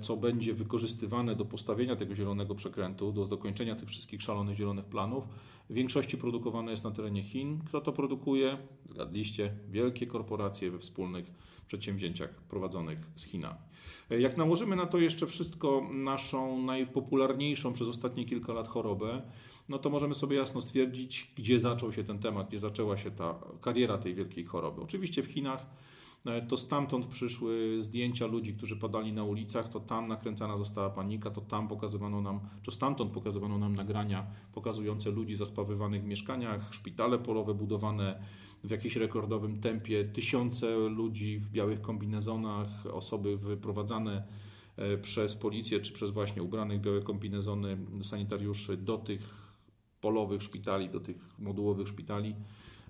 co 0.00 0.16
będzie 0.16 0.54
wykorzystywane 0.54 1.36
do 1.36 1.44
postawienia 1.44 1.96
tego 1.96 2.14
zielonego 2.14 2.54
przekrętu, 2.54 3.12
do 3.12 3.26
dokończenia 3.26 3.76
tych 3.76 3.88
wszystkich 3.88 4.22
szalonych 4.22 4.56
zielonych 4.56 4.84
planów, 4.84 5.28
w 5.70 5.74
większości 5.74 6.16
produkowane 6.16 6.70
jest 6.70 6.84
na 6.84 6.90
terenie 6.90 7.22
Chin. 7.22 7.60
Kto 7.66 7.80
to 7.80 7.92
produkuje? 7.92 8.58
Zgadliście, 8.90 9.54
wielkie 9.70 10.06
korporacje 10.06 10.70
we 10.70 10.78
wspólnych 10.78 11.30
przedsięwzięciach 11.66 12.30
prowadzonych 12.30 12.98
z 13.16 13.24
Chinami. 13.24 13.58
Jak 14.10 14.36
nałożymy 14.36 14.76
na 14.76 14.86
to 14.86 14.98
jeszcze 14.98 15.26
wszystko 15.26 15.88
naszą 15.92 16.62
najpopularniejszą 16.62 17.72
przez 17.72 17.88
ostatnie 17.88 18.24
kilka 18.24 18.52
lat 18.52 18.68
chorobę, 18.68 19.22
no 19.68 19.78
to 19.78 19.90
możemy 19.90 20.14
sobie 20.14 20.36
jasno 20.36 20.62
stwierdzić, 20.62 21.32
gdzie 21.36 21.58
zaczął 21.58 21.92
się 21.92 22.04
ten 22.04 22.18
temat, 22.18 22.48
gdzie 22.48 22.58
zaczęła 22.58 22.96
się 22.96 23.10
ta 23.10 23.34
kariera 23.60 23.98
tej 23.98 24.14
wielkiej 24.14 24.44
choroby. 24.44 24.82
Oczywiście 24.82 25.22
w 25.22 25.26
Chinach 25.26 25.66
to 26.48 26.56
stamtąd 26.56 27.06
przyszły 27.06 27.82
zdjęcia 27.82 28.26
ludzi, 28.26 28.54
którzy 28.54 28.76
padali 28.76 29.12
na 29.12 29.24
ulicach, 29.24 29.68
to 29.68 29.80
tam 29.80 30.08
nakręcana 30.08 30.56
została 30.56 30.90
panika, 30.90 31.30
to 31.30 31.40
tam 31.40 31.68
pokazywano 31.68 32.20
nam, 32.20 32.40
czy 32.62 32.70
stamtąd 32.70 33.12
pokazywano 33.12 33.58
nam 33.58 33.74
nagrania 33.74 34.26
pokazujące 34.52 35.10
ludzi 35.10 35.36
zaspawywanych 35.36 36.02
w 36.02 36.06
mieszkaniach, 36.06 36.74
szpitale 36.74 37.18
polowe 37.18 37.54
budowane 37.54 38.22
w 38.64 38.70
jakimś 38.70 38.96
rekordowym 38.96 39.60
tempie, 39.60 40.04
tysiące 40.04 40.76
ludzi 40.76 41.38
w 41.38 41.50
białych 41.50 41.80
kombinezonach, 41.80 42.86
osoby 42.92 43.36
wyprowadzane 43.36 44.22
e, 44.76 44.98
przez 44.98 45.36
policję, 45.36 45.80
czy 45.80 45.92
przez 45.92 46.10
właśnie 46.10 46.42
ubranych 46.42 46.80
białe 46.80 47.02
kombinezony 47.02 47.78
sanitariuszy 48.02 48.76
do 48.76 48.98
tych 48.98 49.52
polowych 50.00 50.42
szpitali, 50.42 50.88
do 50.88 51.00
tych 51.00 51.38
modułowych 51.38 51.88
szpitali. 51.88 52.34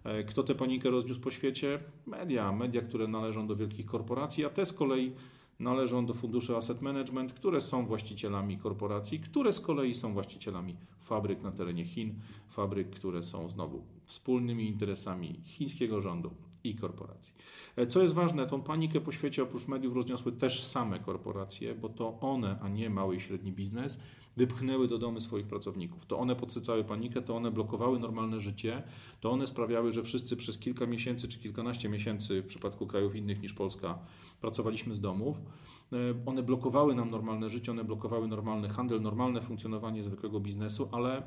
E, 0.04 0.24
kto 0.24 0.42
tę 0.42 0.54
panikę 0.54 0.90
rozniósł 0.90 1.20
po 1.20 1.30
świecie? 1.30 1.78
Media. 2.06 2.52
Media, 2.52 2.82
które 2.82 3.08
należą 3.08 3.46
do 3.46 3.56
wielkich 3.56 3.86
korporacji, 3.86 4.44
a 4.44 4.50
te 4.50 4.66
z 4.66 4.72
kolei 4.72 5.12
należą 5.60 6.06
do 6.06 6.14
funduszy 6.14 6.56
asset 6.56 6.82
management, 6.82 7.32
które 7.32 7.60
są 7.60 7.86
właścicielami 7.86 8.58
korporacji, 8.58 9.20
które 9.20 9.52
z 9.52 9.60
kolei 9.60 9.94
są 9.94 10.12
właścicielami 10.12 10.76
fabryk 10.98 11.42
na 11.42 11.52
terenie 11.52 11.84
Chin, 11.84 12.14
fabryk, 12.48 12.90
które 12.90 13.22
są 13.22 13.48
znowu 13.48 13.84
wspólnymi 14.04 14.68
interesami 14.68 15.40
chińskiego 15.44 16.00
rządu 16.00 16.30
i 16.64 16.74
korporacji. 16.74 17.34
E, 17.76 17.86
co 17.86 18.02
jest 18.02 18.14
ważne, 18.14 18.46
tą 18.46 18.62
panikę 18.62 19.00
po 19.00 19.12
świecie 19.12 19.42
oprócz 19.42 19.68
mediów 19.68 19.94
rozniosły 19.94 20.32
też 20.32 20.64
same 20.64 20.98
korporacje, 21.00 21.74
bo 21.74 21.88
to 21.88 22.20
one, 22.20 22.58
a 22.62 22.68
nie 22.68 22.90
mały 22.90 23.16
i 23.16 23.20
średni 23.20 23.52
biznes, 23.52 24.00
wypchnęły 24.38 24.88
do 24.88 24.98
domu 24.98 25.20
swoich 25.20 25.46
pracowników. 25.46 26.06
To 26.06 26.18
one 26.18 26.36
podsycały 26.36 26.84
panikę, 26.84 27.22
to 27.22 27.36
one 27.36 27.50
blokowały 27.50 27.98
normalne 27.98 28.40
życie, 28.40 28.82
to 29.20 29.30
one 29.30 29.46
sprawiały, 29.46 29.92
że 29.92 30.02
wszyscy 30.02 30.36
przez 30.36 30.58
kilka 30.58 30.86
miesięcy 30.86 31.28
czy 31.28 31.38
kilkanaście 31.38 31.88
miesięcy 31.88 32.42
w 32.42 32.46
przypadku 32.46 32.86
krajów 32.86 33.16
innych 33.16 33.42
niż 33.42 33.52
Polska 33.52 33.98
pracowaliśmy 34.40 34.94
z 34.94 35.00
domów. 35.00 35.40
E, 35.92 35.96
one 36.26 36.42
blokowały 36.42 36.94
nam 36.94 37.10
normalne 37.10 37.48
życie, 37.48 37.72
one 37.72 37.84
blokowały 37.84 38.28
normalny 38.28 38.68
handel, 38.68 39.02
normalne 39.02 39.40
funkcjonowanie 39.40 40.04
zwykłego 40.04 40.40
biznesu, 40.40 40.88
ale 40.92 41.22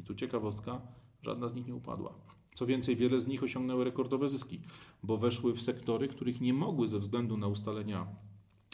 i 0.00 0.02
tu 0.02 0.14
ciekawostka, 0.14 0.82
żadna 1.22 1.48
z 1.48 1.54
nich 1.54 1.66
nie 1.66 1.74
upadła. 1.74 2.14
Co 2.54 2.66
więcej, 2.66 2.96
wiele 2.96 3.20
z 3.20 3.26
nich 3.26 3.42
osiągnęły 3.42 3.84
rekordowe 3.84 4.28
zyski, 4.28 4.60
bo 5.02 5.16
weszły 5.16 5.52
w 5.52 5.62
sektory, 5.62 6.08
których 6.08 6.40
nie 6.40 6.54
mogły 6.54 6.88
ze 6.88 6.98
względu 6.98 7.36
na 7.36 7.46
ustalenia 7.48 8.06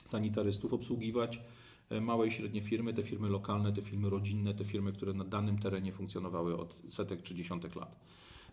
sanitarystów 0.04 0.73
obsługiwać 0.73 1.40
małe 2.00 2.26
i 2.26 2.30
średnie 2.30 2.62
firmy, 2.62 2.95
te 2.95 3.02
firmy 3.02 3.28
lokalne, 3.28 3.73
te 3.73 3.83
firmy 3.83 4.11
rodzinne, 4.11 4.54
te 4.54 4.64
firmy, 4.64 4.92
które 4.92 5.12
na 5.12 5.25
danym 5.25 5.59
terenie 5.59 5.92
funkcjonowały 5.92 6.59
od 6.59 6.83
setek 6.88 7.23
czy 7.23 7.35
dziesiątek 7.35 7.76
lat. 7.76 7.97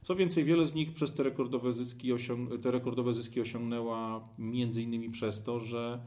Co 0.02 0.16
więcej, 0.16 0.44
wiele 0.44 0.66
z 0.66 0.74
nich 0.74 0.94
przez 0.94 1.14
te 1.14 1.24
rekordowe 1.24 1.72
zyski, 1.72 2.14
osiąg- 2.14 2.60
te 2.60 2.72
rekordowe 2.72 3.14
zyski 3.14 3.42
osiągnęła 3.42 4.28
między 4.38 4.82
innymi 4.82 5.10
przez 5.10 5.44
to, 5.44 5.60
że 5.60 6.06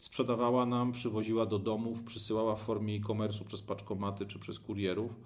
sprzedawała 0.00 0.66
nam, 0.66 0.92
przywoziła 0.92 1.46
do 1.46 1.58
domów, 1.58 2.02
przysyłała 2.02 2.56
w 2.56 2.62
formie 2.62 2.94
e-commerce 2.94 3.44
przez 3.44 3.62
paczkomaty 3.62 4.26
czy 4.26 4.38
przez 4.38 4.58
kurierów 4.58 5.16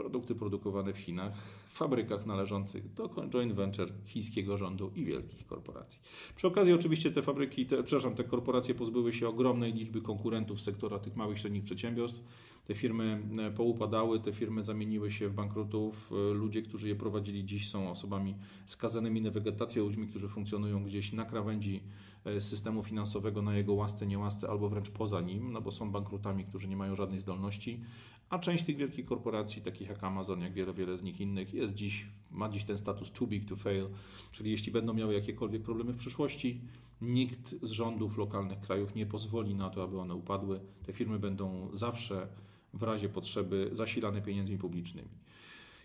produkty 0.00 0.34
produkowane 0.34 0.92
w 0.92 0.98
Chinach, 0.98 1.32
w 1.66 1.72
fabrykach 1.72 2.26
należących 2.26 2.94
do 2.94 3.08
joint 3.28 3.52
venture 3.52 3.92
chińskiego 4.04 4.56
rządu 4.56 4.92
i 4.94 5.04
wielkich 5.04 5.46
korporacji. 5.46 6.00
Przy 6.36 6.46
okazji 6.46 6.72
oczywiście 6.72 7.10
te 7.10 7.22
fabryki, 7.22 7.66
te, 7.66 7.82
przepraszam, 7.82 8.14
te 8.14 8.24
korporacje 8.24 8.74
pozbyły 8.74 9.12
się 9.12 9.28
ogromnej 9.28 9.72
liczby 9.72 10.00
konkurentów 10.00 10.60
z 10.60 10.64
sektora 10.64 10.98
tych 10.98 11.16
małych 11.16 11.38
i 11.38 11.40
średnich 11.40 11.62
przedsiębiorstw. 11.62 12.22
Te 12.70 12.74
firmy 12.74 13.22
e, 13.38 13.50
poupadały, 13.50 14.20
te 14.20 14.32
firmy 14.32 14.62
zamieniły 14.62 15.10
się 15.10 15.28
w 15.28 15.32
bankrutów. 15.32 16.12
E, 16.12 16.34
ludzie, 16.34 16.62
którzy 16.62 16.88
je 16.88 16.94
prowadzili 16.94 17.44
dziś 17.44 17.70
są 17.70 17.90
osobami 17.90 18.36
skazanymi 18.66 19.22
na 19.22 19.30
wegetację, 19.30 19.82
ludźmi, 19.82 20.06
którzy 20.06 20.28
funkcjonują 20.28 20.84
gdzieś 20.84 21.12
na 21.12 21.24
krawędzi 21.24 21.82
e, 22.24 22.40
systemu 22.40 22.82
finansowego, 22.82 23.42
na 23.42 23.56
jego 23.56 23.74
łasce, 23.74 24.06
niełasce 24.06 24.48
albo 24.48 24.68
wręcz 24.68 24.90
poza 24.90 25.20
nim, 25.20 25.52
no 25.52 25.60
bo 25.60 25.70
są 25.70 25.90
bankrutami, 25.92 26.44
którzy 26.44 26.68
nie 26.68 26.76
mają 26.76 26.94
żadnej 26.94 27.20
zdolności. 27.20 27.80
A 28.28 28.38
część 28.38 28.64
tych 28.64 28.76
wielkich 28.76 29.06
korporacji, 29.06 29.62
takich 29.62 29.88
jak 29.88 30.04
Amazon, 30.04 30.40
jak 30.40 30.52
wiele, 30.52 30.72
wiele 30.72 30.98
z 30.98 31.02
nich 31.02 31.20
innych, 31.20 31.54
jest 31.54 31.74
dziś, 31.74 32.06
ma 32.30 32.48
dziś 32.48 32.64
ten 32.64 32.78
status 32.78 33.10
too 33.10 33.26
big 33.26 33.48
to 33.48 33.56
fail, 33.56 33.86
czyli 34.32 34.50
jeśli 34.50 34.72
będą 34.72 34.94
miały 34.94 35.14
jakiekolwiek 35.14 35.62
problemy 35.62 35.92
w 35.92 35.96
przyszłości, 35.96 36.60
nikt 37.00 37.54
z 37.62 37.70
rządów 37.70 38.18
lokalnych 38.18 38.60
krajów 38.60 38.94
nie 38.94 39.06
pozwoli 39.06 39.54
na 39.54 39.70
to, 39.70 39.82
aby 39.82 40.00
one 40.00 40.14
upadły. 40.14 40.60
Te 40.86 40.92
firmy 40.92 41.18
będą 41.18 41.68
zawsze 41.72 42.28
w 42.74 42.82
razie 42.82 43.08
potrzeby 43.08 43.68
zasilane 43.72 44.22
pieniędzmi 44.22 44.58
publicznymi. 44.58 45.08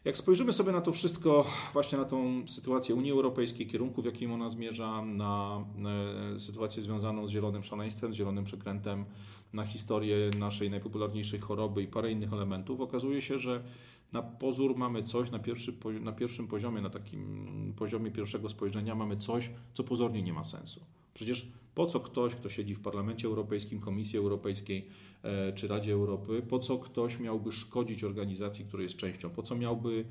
Jak 0.05 0.17
spojrzymy 0.17 0.53
sobie 0.53 0.71
na 0.71 0.81
to 0.81 0.91
wszystko, 0.91 1.45
właśnie 1.73 1.97
na 1.97 2.05
tą 2.05 2.47
sytuację 2.47 2.95
Unii 2.95 3.11
Europejskiej, 3.11 3.67
kierunku, 3.67 4.01
w 4.01 4.05
jakim 4.05 4.31
ona 4.31 4.49
zmierza, 4.49 5.01
na 5.01 5.65
e, 6.35 6.39
sytuację 6.39 6.83
związaną 6.83 7.27
z 7.27 7.31
zielonym 7.31 7.63
szaleństwem, 7.63 8.13
z 8.13 8.15
zielonym 8.15 8.43
przekrętem, 8.43 9.05
na 9.53 9.65
historię 9.65 10.31
naszej 10.39 10.69
najpopularniejszej 10.69 11.39
choroby 11.39 11.83
i 11.83 11.87
parę 11.87 12.11
innych 12.11 12.33
elementów, 12.33 12.81
okazuje 12.81 13.21
się, 13.21 13.37
że 13.37 13.63
na 14.15 14.21
pozór 14.21 14.77
mamy 14.77 15.03
coś, 15.03 15.31
na, 15.31 15.39
pierwszy, 15.39 15.73
na 16.01 16.11
pierwszym 16.11 16.47
poziomie, 16.47 16.81
na 16.81 16.89
takim 16.89 17.73
poziomie 17.77 18.11
pierwszego 18.11 18.49
spojrzenia 18.49 18.95
mamy 18.95 19.17
coś, 19.17 19.51
co 19.73 19.83
pozornie 19.83 20.21
nie 20.21 20.33
ma 20.33 20.43
sensu. 20.43 20.81
Przecież 21.13 21.47
po 21.75 21.85
co 21.85 21.99
ktoś, 21.99 22.35
kto 22.35 22.49
siedzi 22.49 22.75
w 22.75 22.79
Parlamencie 22.79 23.27
Europejskim, 23.27 23.79
Komisji 23.79 24.19
Europejskiej 24.19 24.87
e, 25.23 25.53
czy 25.53 25.67
Radzie 25.67 25.93
Europy, 25.93 26.41
po 26.49 26.59
co 26.59 26.77
ktoś 26.77 27.19
miałby 27.19 27.51
szkodzić 27.51 28.03
organizacji, 28.03 28.65
której 28.65 28.83
jest 28.83 28.97
częścią? 28.97 29.29
Po 29.29 29.43
co 29.43 29.55
miałby 29.55 30.05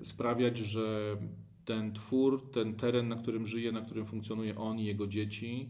e, 0.00 0.04
sprawiać, 0.04 0.58
że 0.58 1.16
ten 1.64 1.92
twór, 1.92 2.50
ten 2.50 2.74
teren, 2.74 3.08
na 3.08 3.16
którym 3.16 3.46
żyje, 3.46 3.72
na 3.72 3.80
którym 3.80 4.06
funkcjonuje 4.06 4.58
on 4.58 4.78
i 4.78 4.84
jego 4.84 5.06
dzieci, 5.06 5.68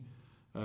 e, 0.55 0.61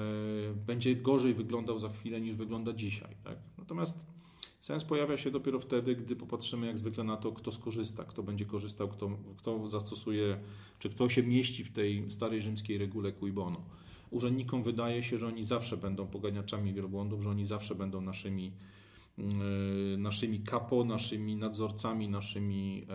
będzie 0.53 0.95
gorzej 0.95 1.33
wyglądał 1.33 1.79
za 1.79 1.89
chwilę 1.89 2.21
niż 2.21 2.35
wygląda 2.35 2.73
dzisiaj. 2.73 3.15
Tak? 3.23 3.37
Natomiast 3.57 4.20
Sens 4.61 4.83
pojawia 4.83 5.17
się 5.17 5.31
dopiero 5.31 5.59
wtedy, 5.59 5.95
gdy 5.95 6.15
popatrzymy 6.15 6.67
jak 6.67 6.77
zwykle 6.77 7.03
na 7.03 7.17
to, 7.17 7.31
kto 7.31 7.51
skorzysta, 7.51 8.03
kto 8.03 8.23
będzie 8.23 8.45
korzystał, 8.45 8.87
kto, 8.87 9.17
kto 9.37 9.69
zastosuje, 9.69 10.39
czy 10.79 10.89
kto 10.89 11.09
się 11.09 11.23
mieści 11.23 11.63
w 11.63 11.71
tej 11.71 12.11
starej 12.11 12.41
rzymskiej 12.41 12.77
regule 12.77 13.11
cui 13.11 13.31
bono. 13.31 13.61
Urzędnikom 14.09 14.63
wydaje 14.63 15.03
się, 15.03 15.17
że 15.17 15.27
oni 15.27 15.43
zawsze 15.43 15.77
będą 15.77 16.07
poganiaczami 16.07 16.73
wielbłądów, 16.73 17.23
że 17.23 17.29
oni 17.29 17.45
zawsze 17.45 17.75
będą 17.75 18.01
naszymi, 18.01 18.51
yy, 19.17 19.25
naszymi 19.97 20.39
kapo, 20.39 20.83
naszymi 20.83 21.35
nadzorcami, 21.35 22.09
naszymi 22.09 22.87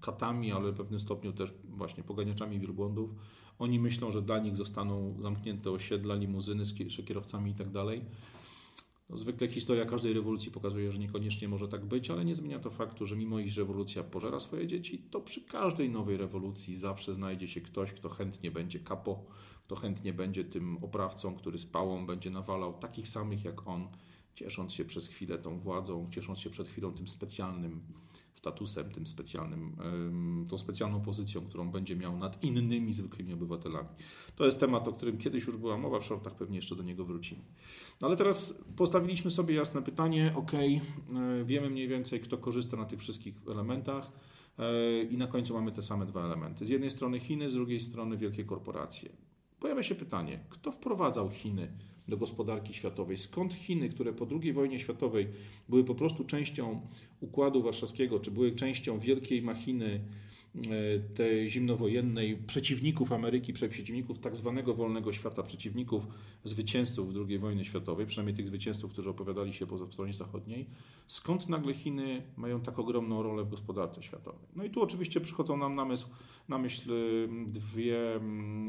katami, 0.00 0.52
ale 0.52 0.72
w 0.72 0.76
pewnym 0.76 1.00
stopniu 1.00 1.32
też 1.32 1.54
właśnie 1.68 2.02
poganiaczami 2.02 2.60
wielbłądów. 2.60 3.14
Oni 3.58 3.78
myślą, 3.78 4.10
że 4.10 4.22
dla 4.22 4.38
nich 4.38 4.56
zostaną 4.56 5.16
zamknięte 5.20 5.70
osiedla, 5.70 6.14
limuzyny 6.14 6.64
z 6.64 6.74
kierowcami 7.04 7.50
i 7.50 7.54
tak. 7.54 7.68
No, 9.08 9.16
zwykle 9.18 9.48
historia 9.48 9.84
każdej 9.84 10.12
rewolucji 10.12 10.52
pokazuje, 10.52 10.92
że 10.92 10.98
niekoniecznie 10.98 11.48
może 11.48 11.68
tak 11.68 11.84
być, 11.86 12.10
ale 12.10 12.24
nie 12.24 12.34
zmienia 12.34 12.58
to 12.58 12.70
faktu, 12.70 13.06
że 13.06 13.16
mimo 13.16 13.38
iż 13.38 13.56
rewolucja 13.56 14.02
pożera 14.02 14.40
swoje 14.40 14.66
dzieci, 14.66 14.98
to 15.10 15.20
przy 15.20 15.40
każdej 15.44 15.90
nowej 15.90 16.16
rewolucji 16.16 16.76
zawsze 16.76 17.14
znajdzie 17.14 17.48
się 17.48 17.60
ktoś, 17.60 17.92
kto 17.92 18.08
chętnie 18.08 18.50
będzie 18.50 18.80
kapo, 18.80 19.24
kto 19.64 19.76
chętnie 19.76 20.12
będzie 20.12 20.44
tym 20.44 20.76
oprawcą, 20.84 21.34
który 21.34 21.58
z 21.58 21.66
pałą 21.66 22.06
będzie 22.06 22.30
nawalał 22.30 22.78
takich 22.78 23.08
samych 23.08 23.44
jak 23.44 23.66
on, 23.68 23.88
ciesząc 24.34 24.72
się 24.72 24.84
przez 24.84 25.08
chwilę 25.08 25.38
tą 25.38 25.58
władzą, 25.58 26.08
ciesząc 26.10 26.38
się 26.38 26.50
przed 26.50 26.68
chwilą 26.68 26.92
tym 26.92 27.08
specjalnym 27.08 27.80
statusem, 28.34 28.90
tym 28.90 29.06
specjalnym, 29.06 29.76
tą 30.48 30.58
specjalną 30.58 31.00
pozycją, 31.00 31.40
którą 31.40 31.70
będzie 31.70 31.96
miał 31.96 32.16
nad 32.16 32.44
innymi 32.44 32.92
zwykłymi 32.92 33.32
obywatelami. 33.32 33.88
To 34.36 34.46
jest 34.46 34.60
temat, 34.60 34.88
o 34.88 34.92
którym 34.92 35.18
kiedyś 35.18 35.46
już 35.46 35.56
była 35.56 35.76
mowa 35.76 36.00
w 36.00 36.04
shortach, 36.04 36.34
pewnie 36.34 36.56
jeszcze 36.56 36.76
do 36.76 36.82
niego 36.82 37.04
wrócimy. 37.04 37.40
No 38.00 38.06
ale 38.06 38.16
teraz 38.16 38.64
postawiliśmy 38.76 39.30
sobie 39.30 39.54
jasne 39.54 39.82
pytanie, 39.82 40.32
ok, 40.36 40.52
wiemy 41.44 41.70
mniej 41.70 41.88
więcej, 41.88 42.20
kto 42.20 42.38
korzysta 42.38 42.76
na 42.76 42.84
tych 42.84 43.00
wszystkich 43.00 43.34
elementach 43.48 44.12
e, 44.58 45.02
i 45.02 45.16
na 45.16 45.26
końcu 45.26 45.54
mamy 45.54 45.72
te 45.72 45.82
same 45.82 46.06
dwa 46.06 46.24
elementy. 46.24 46.64
Z 46.64 46.68
jednej 46.68 46.90
strony 46.90 47.20
Chiny, 47.20 47.50
z 47.50 47.54
drugiej 47.54 47.80
strony 47.80 48.16
wielkie 48.16 48.44
korporacje. 48.44 49.08
Pojawia 49.60 49.82
się 49.82 49.94
pytanie, 49.94 50.40
kto 50.48 50.72
wprowadzał 50.72 51.30
Chiny 51.30 51.72
do 52.08 52.16
gospodarki 52.16 52.74
światowej. 52.74 53.16
Skąd 53.16 53.54
Chiny, 53.54 53.88
które 53.88 54.12
po 54.12 54.26
II 54.42 54.52
wojnie 54.52 54.78
światowej 54.78 55.28
były 55.68 55.84
po 55.84 55.94
prostu 55.94 56.24
częścią 56.24 56.80
Układu 57.20 57.62
Warszawskiego, 57.62 58.20
czy 58.20 58.30
były 58.30 58.52
częścią 58.52 58.98
wielkiej 58.98 59.42
machiny 59.42 60.00
E, 60.54 60.98
tej 61.14 61.50
zimnowojennej 61.50 62.36
przeciwników 62.36 63.12
Ameryki, 63.12 63.52
przeciwników 63.52 64.18
tak 64.18 64.36
zwanego 64.36 64.74
wolnego 64.74 65.12
świata, 65.12 65.42
przeciwników 65.42 66.06
zwycięzców 66.44 67.08
II 67.28 67.38
wojny 67.38 67.64
światowej, 67.64 68.06
przynajmniej 68.06 68.36
tych 68.36 68.46
zwycięzców, 68.46 68.92
którzy 68.92 69.10
opowiadali 69.10 69.52
się 69.52 69.66
po 69.66 69.92
stronie 69.92 70.12
zachodniej, 70.12 70.66
skąd 71.06 71.48
nagle 71.48 71.74
Chiny 71.74 72.22
mają 72.36 72.60
tak 72.60 72.78
ogromną 72.78 73.22
rolę 73.22 73.44
w 73.44 73.50
gospodarce 73.50 74.02
światowej. 74.02 74.48
No 74.56 74.64
i 74.64 74.70
tu 74.70 74.82
oczywiście 74.82 75.20
przychodzą 75.20 75.56
nam 75.56 75.74
na 75.74 75.84
myśl, 75.84 76.06
na 76.48 76.58
myśl 76.58 76.90
dwie, 77.46 78.20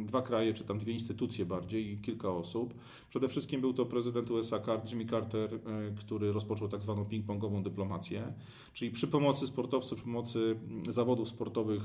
dwa 0.05 0.21
kraje, 0.21 0.53
czy 0.53 0.63
tam 0.63 0.79
dwie 0.79 0.93
instytucje 0.93 1.45
bardziej 1.45 1.91
i 1.91 1.97
kilka 1.97 2.29
osób. 2.29 2.73
Przede 3.09 3.27
wszystkim 3.27 3.61
był 3.61 3.73
to 3.73 3.85
prezydent 3.85 4.31
USA 4.31 4.61
Jimmy 4.89 5.05
Carter, 5.05 5.53
e, 5.53 5.59
który 5.95 6.31
rozpoczął 6.31 6.67
tak 6.67 6.81
zwaną 6.81 7.03
ping-pongową 7.03 7.63
dyplomację, 7.63 8.33
czyli 8.73 8.91
przy 8.91 9.07
pomocy 9.07 9.47
sportowców, 9.47 9.97
przy 9.97 10.05
pomocy 10.05 10.59
zawodów 10.89 11.29
sportowych 11.29 11.83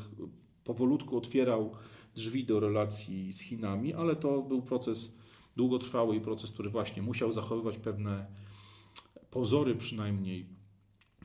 powolutku 0.64 1.16
otwierał 1.16 1.72
drzwi 2.14 2.44
do 2.44 2.60
relacji 2.60 3.32
z 3.32 3.40
Chinami, 3.40 3.94
ale 3.94 4.16
to 4.16 4.42
był 4.42 4.62
proces 4.62 5.18
długotrwały 5.56 6.16
i 6.16 6.20
proces, 6.20 6.52
który 6.52 6.70
właśnie 6.70 7.02
musiał 7.02 7.32
zachowywać 7.32 7.78
pewne 7.78 8.26
pozory 9.30 9.74
przynajmniej 9.74 10.59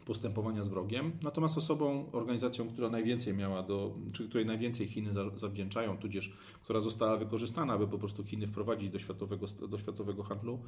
postępowania 0.06 0.64
z 0.64 0.68
wrogiem. 0.68 1.12
Natomiast 1.24 1.58
osobą, 1.58 2.12
organizacją, 2.12 2.68
która 2.68 2.90
najwięcej 2.90 3.34
miała 3.34 3.64
do, 3.64 3.96
czy 4.14 4.30
której 4.30 4.46
najwięcej 4.46 4.88
Chiny 4.88 5.12
zawdzięczają, 5.36 5.98
tudzież 5.98 6.34
która 6.64 6.80
została 6.80 7.18
wykorzystana, 7.18 7.74
aby 7.74 7.88
po 7.88 7.98
prostu 7.98 8.24
Chiny 8.24 8.48
wprowadzić 8.48 8.90
do 8.90 9.00
światowego, 9.00 9.46
do 9.70 9.78
światowego 9.78 10.24
handlu, 10.24 10.60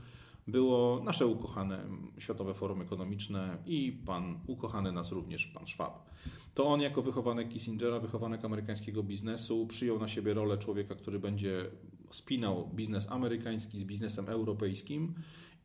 było 0.47 1.02
nasze 1.04 1.28
ukochane 1.28 1.84
Światowe 2.17 2.54
Forum 2.54 2.82
Ekonomiczne 2.82 3.58
i 3.65 4.02
pan 4.06 4.39
ukochany 4.47 4.91
nas 4.91 5.12
również, 5.12 5.47
pan 5.47 5.67
Schwab. 5.67 6.10
To 6.54 6.67
on 6.67 6.82
jako 6.82 7.02
wychowanek 7.02 7.50
Kissingera, 7.50 8.00
wychowanek 8.00 8.45
amerykańskiego 8.45 9.04
biznesu, 9.04 9.67
przyjął 9.67 10.00
na 10.00 10.08
siebie 10.08 10.34
rolę 10.34 10.58
człowieka, 10.58 10.95
który 10.95 11.19
będzie 11.19 11.65
spinał 12.10 12.69
biznes 12.73 13.12
amerykański 13.12 13.80
z 13.80 13.84
biznesem 13.84 14.30
europejskim 14.30 15.13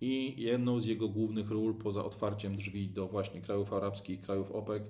i 0.03 0.35
jedną 0.43 0.81
z 0.81 0.87
jego 0.87 1.09
głównych 1.09 1.51
ról 1.51 1.75
poza 1.75 2.05
otwarciem 2.05 2.57
drzwi 2.57 2.88
do 2.88 3.09
właśnie 3.09 3.41
krajów 3.41 3.73
arabskich, 3.73 4.21
krajów 4.21 4.53
OPEC 4.53 4.83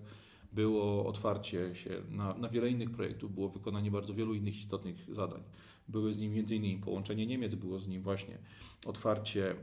było 0.53 1.07
otwarcie 1.07 1.75
się 1.75 1.91
na, 2.11 2.35
na 2.35 2.49
wiele 2.49 2.71
innych 2.71 2.91
projektów, 2.91 3.35
było 3.35 3.49
wykonanie 3.49 3.91
bardzo 3.91 4.15
wielu 4.15 4.35
innych 4.35 4.57
istotnych 4.57 5.15
zadań. 5.15 5.43
Były 5.89 6.13
z 6.13 6.19
nim 6.19 6.33
m.in. 6.39 6.81
połączenie 6.81 7.27
Niemiec, 7.27 7.55
było 7.55 7.79
z 7.79 7.89
nim 7.89 8.03
właśnie 8.03 8.39
otwarcie 8.87 9.57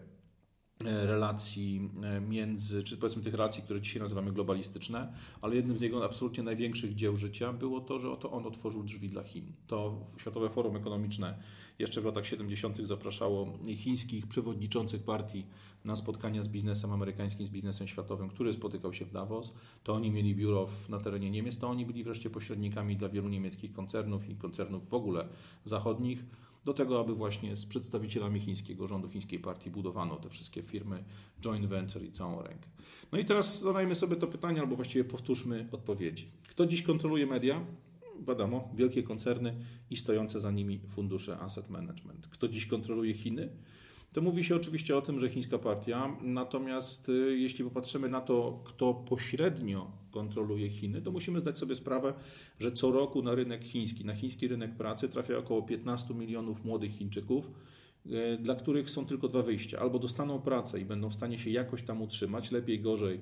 relacji 0.83 1.89
e, 2.03 2.21
między, 2.21 2.83
czy 2.83 2.97
powiedzmy 2.97 3.23
tych 3.23 3.33
relacji, 3.33 3.63
które 3.63 3.81
dzisiaj 3.81 4.01
nazywamy 4.01 4.31
globalistyczne, 4.31 5.13
ale 5.41 5.55
jednym 5.55 5.77
z 5.77 5.81
jego 5.81 6.05
absolutnie 6.05 6.43
największych 6.43 6.95
dzieł 6.95 7.17
życia 7.17 7.53
było 7.53 7.81
to, 7.81 7.99
że 7.99 8.11
oto 8.11 8.31
on 8.31 8.45
otworzył 8.45 8.83
drzwi 8.83 9.09
dla 9.09 9.23
Chin. 9.23 9.51
To 9.67 10.05
Światowe 10.17 10.49
Forum 10.49 10.75
Ekonomiczne 10.75 11.39
jeszcze 11.79 12.01
w 12.01 12.05
latach 12.05 12.25
70. 12.25 12.77
zapraszało 12.87 13.57
chińskich 13.75 14.27
przewodniczących 14.27 15.03
partii 15.03 15.45
na 15.85 15.95
spotkania 15.95 16.43
z 16.43 16.47
biznesem 16.47 16.91
amerykańskim, 16.91 17.45
z 17.45 17.49
biznesem 17.49 17.87
światowym, 17.87 18.29
który 18.29 18.53
spotykał 18.53 18.93
się 18.93 19.05
w 19.05 19.11
Davos. 19.11 19.55
To 19.83 19.93
oni 19.93 20.11
mieli 20.11 20.35
biuro 20.35 20.67
na 20.89 20.99
terenie 20.99 21.31
Niemiec, 21.31 21.57
to 21.57 21.69
oni 21.69 21.85
byli 21.85 22.03
wreszcie 22.03 22.29
pośrednikami 22.29 22.97
dla 22.97 23.09
wielu 23.09 23.29
niemieckich 23.29 23.73
koncernów 23.73 24.29
i 24.29 24.35
koncernów 24.35 24.89
w 24.89 24.93
ogóle 24.93 25.27
zachodnich 25.63 26.25
do 26.69 26.73
tego, 26.73 26.99
aby 26.99 27.15
właśnie 27.15 27.55
z 27.55 27.65
przedstawicielami 27.65 28.39
chińskiego 28.39 28.87
rządu, 28.87 29.09
chińskiej 29.09 29.39
partii 29.39 29.69
budowano 29.69 30.15
te 30.15 30.29
wszystkie 30.29 30.61
firmy, 30.61 31.03
joint 31.41 31.65
venture 31.65 32.03
i 32.03 32.11
całą 32.11 32.41
rękę. 32.41 32.67
No 33.11 33.19
i 33.19 33.25
teraz 33.25 33.61
zadajmy 33.61 33.95
sobie 33.95 34.15
to 34.15 34.27
pytanie, 34.27 34.59
albo 34.59 34.75
właściwie 34.75 35.03
powtórzmy 35.03 35.67
odpowiedzi. 35.71 36.27
Kto 36.47 36.65
dziś 36.65 36.83
kontroluje 36.83 37.25
media? 37.25 37.65
Wiadomo, 38.27 38.69
wielkie 38.75 39.03
koncerny 39.03 39.55
i 39.89 39.97
stojące 39.97 40.39
za 40.39 40.51
nimi 40.51 40.79
fundusze 40.87 41.39
asset 41.39 41.69
management. 41.69 42.27
Kto 42.27 42.47
dziś 42.47 42.65
kontroluje 42.65 43.13
Chiny? 43.13 43.49
To 44.13 44.21
mówi 44.21 44.43
się 44.43 44.55
oczywiście 44.55 44.97
o 44.97 45.01
tym, 45.01 45.19
że 45.19 45.29
chińska 45.29 45.57
partia, 45.57 46.17
natomiast 46.21 47.09
y, 47.09 47.37
jeśli 47.39 47.63
popatrzymy 47.63 48.09
na 48.09 48.21
to, 48.21 48.63
kto 48.65 48.93
pośrednio 48.93 49.91
kontroluje 50.11 50.69
Chiny, 50.69 51.01
to 51.01 51.11
musimy 51.11 51.39
zdać 51.39 51.59
sobie 51.59 51.75
sprawę, 51.75 52.13
że 52.59 52.71
co 52.71 52.91
roku 52.91 53.21
na 53.21 53.35
rynek 53.35 53.63
chiński, 53.63 54.05
na 54.05 54.15
chiński 54.15 54.47
rynek 54.47 54.77
pracy 54.77 55.09
trafia 55.09 55.37
około 55.37 55.61
15 55.61 56.13
milionów 56.13 56.65
młodych 56.65 56.91
Chińczyków, 56.91 57.51
y, 58.05 58.37
dla 58.41 58.55
których 58.55 58.89
są 58.89 59.05
tylko 59.05 59.27
dwa 59.27 59.41
wyjścia. 59.41 59.79
Albo 59.79 59.99
dostaną 59.99 60.41
pracę 60.41 60.79
i 60.79 60.85
będą 60.85 61.09
w 61.09 61.13
stanie 61.13 61.39
się 61.39 61.49
jakoś 61.49 61.81
tam 61.81 62.01
utrzymać, 62.01 62.51
lepiej, 62.51 62.81
gorzej, 62.81 63.19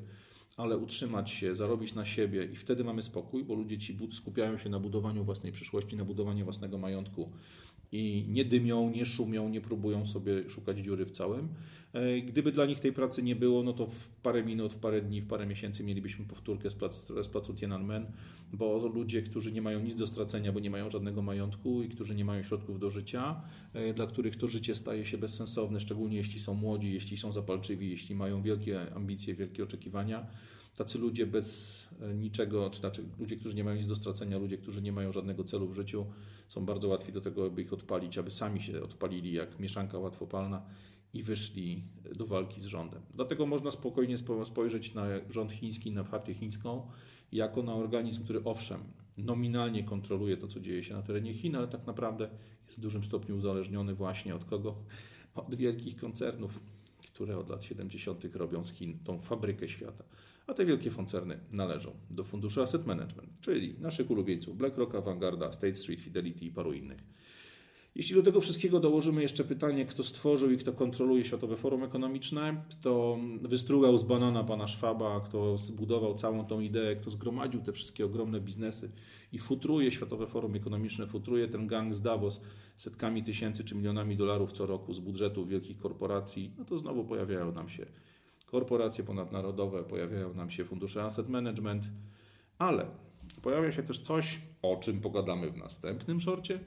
ale 0.57 0.77
utrzymać 0.77 1.31
się, 1.31 1.55
zarobić 1.55 1.93
na 1.93 2.05
siebie 2.05 2.45
i 2.45 2.55
wtedy 2.55 2.83
mamy 2.83 3.01
spokój, 3.01 3.43
bo 3.43 3.53
ludzie 3.55 3.77
ci 3.77 3.97
skupiają 4.11 4.57
się 4.57 4.69
na 4.69 4.79
budowaniu 4.79 5.23
własnej 5.23 5.51
przyszłości, 5.51 5.95
na 5.95 6.05
budowaniu 6.05 6.43
własnego 6.43 6.77
majątku 6.77 7.31
i 7.91 8.25
nie 8.29 8.45
dymią, 8.45 8.89
nie 8.89 9.05
szumią, 9.05 9.49
nie 9.49 9.61
próbują 9.61 10.05
sobie 10.05 10.49
szukać 10.49 10.79
dziury 10.79 11.05
w 11.05 11.11
całym. 11.11 11.49
E, 11.93 12.21
gdyby 12.21 12.51
dla 12.51 12.65
nich 12.65 12.79
tej 12.79 12.93
pracy 12.93 13.23
nie 13.23 13.35
było, 13.35 13.63
no 13.63 13.73
to 13.73 13.85
w 13.85 14.09
parę 14.09 14.43
minut, 14.43 14.73
w 14.73 14.77
parę 14.77 15.01
dni, 15.01 15.21
w 15.21 15.27
parę 15.27 15.45
miesięcy 15.45 15.83
mielibyśmy 15.83 16.25
powtórkę 16.25 16.69
z, 16.69 16.75
plac, 16.75 17.07
z 17.23 17.27
placu 17.27 17.53
Tiananmen, 17.53 18.05
bo 18.53 18.87
ludzie, 18.87 19.21
którzy 19.21 19.51
nie 19.51 19.61
mają 19.61 19.79
nic 19.79 19.95
do 19.95 20.07
stracenia, 20.07 20.51
bo 20.51 20.59
nie 20.59 20.69
mają 20.69 20.89
żadnego 20.89 21.21
majątku 21.21 21.83
i 21.83 21.89
którzy 21.89 22.15
nie 22.15 22.25
mają 22.25 22.43
środków 22.43 22.79
do 22.79 22.89
życia, 22.89 23.41
e, 23.73 23.93
dla 23.93 24.07
których 24.07 24.35
to 24.35 24.47
życie 24.47 24.75
staje 24.75 25.05
się 25.05 25.17
bezsensowne, 25.17 25.79
szczególnie 25.79 26.17
jeśli 26.17 26.39
są 26.39 26.53
młodzi, 26.53 26.93
jeśli 26.93 27.17
są 27.17 27.31
zapalczywi, 27.31 27.89
jeśli 27.89 28.15
mają 28.15 28.41
wielkie 28.41 28.93
ambicje, 28.93 29.35
wielkie 29.35 29.63
oczekiwania, 29.63 30.27
tacy 30.75 30.99
ludzie 30.99 31.27
bez 31.27 31.89
e, 32.01 32.13
niczego, 32.13 32.69
czy 32.69 32.79
znaczy 32.79 33.03
ludzie, 33.19 33.37
którzy 33.37 33.55
nie 33.55 33.63
mają 33.63 33.77
nic 33.77 33.87
do 33.87 33.95
stracenia, 33.95 34.37
ludzie, 34.37 34.57
którzy 34.57 34.81
nie 34.81 34.91
mają 34.91 35.11
żadnego 35.11 35.43
celu 35.43 35.67
w 35.67 35.75
życiu, 35.75 36.05
są 36.47 36.65
bardzo 36.65 36.87
łatwi 36.87 37.11
do 37.11 37.21
tego, 37.21 37.45
aby 37.45 37.61
ich 37.61 37.73
odpalić, 37.73 38.17
aby 38.17 38.31
sami 38.31 38.61
się 38.61 38.83
odpalili 38.83 39.33
jak 39.33 39.59
mieszanka 39.59 39.99
łatwopalna 39.99 40.65
i 41.13 41.23
wyszli 41.23 41.83
do 42.15 42.25
walki 42.25 42.61
z 42.61 42.65
rządem. 42.65 43.01
Dlatego 43.13 43.45
można 43.45 43.71
spokojnie 43.71 44.15
spojrzeć 44.43 44.93
na 44.93 45.05
rząd 45.29 45.51
chiński, 45.51 45.91
na 45.91 46.03
partię 46.03 46.33
chińską, 46.33 46.87
jako 47.31 47.63
na 47.63 47.75
organizm, 47.75 48.23
który 48.23 48.43
owszem, 48.43 48.79
nominalnie 49.17 49.83
kontroluje 49.83 50.37
to, 50.37 50.47
co 50.47 50.59
dzieje 50.59 50.83
się 50.83 50.93
na 50.93 51.01
terenie 51.01 51.33
Chin, 51.33 51.55
ale 51.55 51.67
tak 51.67 51.87
naprawdę 51.87 52.29
jest 52.65 52.77
w 52.77 52.81
dużym 52.81 53.03
stopniu 53.03 53.37
uzależniony 53.37 53.95
właśnie 53.95 54.35
od 54.35 54.45
kogo? 54.45 54.75
Od 55.35 55.55
wielkich 55.55 55.95
koncernów, 55.95 56.59
które 56.97 57.37
od 57.37 57.49
lat 57.49 57.63
70. 57.63 58.35
robią 58.35 58.65
z 58.65 58.73
Chin 58.73 58.99
tą 59.03 59.19
fabrykę 59.19 59.67
świata 59.67 60.03
a 60.47 60.53
te 60.53 60.65
wielkie 60.65 60.91
koncerny 60.91 61.39
należą 61.51 61.91
do 62.09 62.23
funduszu 62.23 62.61
Asset 62.61 62.85
Management, 62.85 63.29
czyli 63.41 63.75
naszych 63.79 64.11
ulubieńców 64.11 64.57
BlackRocka, 64.57 65.01
Vanguarda, 65.01 65.51
State 65.51 65.73
Street, 65.75 66.01
Fidelity 66.01 66.45
i 66.45 66.51
paru 66.51 66.73
innych. 66.73 67.03
Jeśli 67.95 68.15
do 68.15 68.23
tego 68.23 68.41
wszystkiego 68.41 68.79
dołożymy 68.79 69.21
jeszcze 69.21 69.43
pytanie, 69.43 69.85
kto 69.85 70.03
stworzył 70.03 70.51
i 70.51 70.57
kto 70.57 70.73
kontroluje 70.73 71.23
Światowe 71.23 71.57
Forum 71.57 71.83
Ekonomiczne, 71.83 72.63
kto 72.69 73.19
wystrugał 73.41 73.97
z 73.97 74.03
banana 74.03 74.43
pana 74.43 74.67
Szwaba, 74.67 75.21
kto 75.21 75.57
zbudował 75.57 76.15
całą 76.15 76.45
tą 76.45 76.59
ideę, 76.59 76.95
kto 76.95 77.09
zgromadził 77.09 77.61
te 77.61 77.71
wszystkie 77.71 78.05
ogromne 78.05 78.41
biznesy 78.41 78.91
i 79.31 79.39
futruje 79.39 79.91
Światowe 79.91 80.27
Forum 80.27 80.55
Ekonomiczne, 80.55 81.07
futruje 81.07 81.47
ten 81.47 81.67
gang 81.67 81.93
z 81.93 82.01
Davos 82.01 82.41
setkami 82.77 83.23
tysięcy 83.23 83.63
czy 83.63 83.75
milionami 83.75 84.17
dolarów 84.17 84.51
co 84.51 84.65
roku 84.65 84.93
z 84.93 84.99
budżetów 84.99 85.49
wielkich 85.49 85.77
korporacji, 85.77 86.53
no 86.57 86.65
to 86.65 86.77
znowu 86.77 87.05
pojawiają 87.05 87.51
nam 87.51 87.69
się 87.69 87.85
korporacje 88.47 89.03
ponadnarodowe, 89.03 89.83
pojawiają 89.83 90.33
nam 90.33 90.49
się 90.49 90.65
fundusze 90.65 91.03
asset 91.03 91.29
management, 91.29 91.83
ale 92.57 92.85
pojawia 93.41 93.71
się 93.71 93.83
też 93.83 93.99
coś, 93.99 94.41
o 94.61 94.77
czym 94.77 95.01
pogadamy 95.01 95.51
w 95.51 95.57
następnym 95.57 96.19
szorcie, 96.19 96.59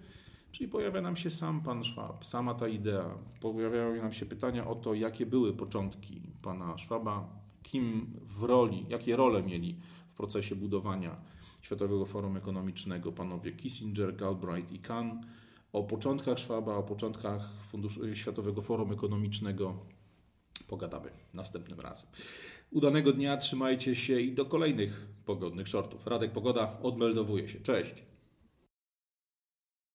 czyli 0.53 0.71
pojawia 0.71 1.01
nam 1.01 1.16
się 1.16 1.31
sam 1.31 1.62
pan 1.62 1.85
Schwab, 1.85 2.25
sama 2.25 2.55
ta 2.55 2.69
idea. 2.69 3.19
Pojawiają 3.40 4.03
nam 4.03 4.12
się 4.12 4.27
pytania 4.27 4.66
o 4.66 4.75
to, 4.75 4.95
jakie 4.95 5.27
były 5.27 5.53
początki 5.53 6.23
pana 6.43 6.79
Schwaba, 6.79 7.29
kim 7.62 8.14
w 8.27 8.43
roli, 8.43 8.87
jakie 8.88 9.16
role 9.16 9.43
mieli 9.43 9.79
w 10.09 10.14
procesie 10.14 10.57
budowania 10.57 11.16
Światowego 11.62 12.07
Forum 12.07 12.37
Ekonomicznego 12.37 13.12
panowie 13.12 13.53
Kissinger, 13.53 14.16
Galbraith 14.16 14.73
i 14.73 14.79
Kahn, 14.79 15.09
o 15.73 15.83
początkach 15.83 16.38
Schwaba, 16.38 16.77
o 16.77 16.83
początkach 16.83 17.51
Funduszu, 17.71 18.14
Światowego 18.14 18.62
Forum 18.62 18.93
Ekonomicznego 18.93 19.75
pogadamy 20.70 21.11
następnym 21.35 21.80
razem. 21.80 22.09
Udanego 22.70 23.12
dnia, 23.12 23.37
trzymajcie 23.37 23.94
się 23.94 24.20
i 24.20 24.33
do 24.33 24.44
kolejnych 24.44 25.06
pogodnych 25.24 25.68
shortów. 25.68 26.06
Radek 26.06 26.33
Pogoda 26.33 26.78
odmeldowuje 26.83 27.48
się. 27.48 27.61
Cześć! 27.61 28.10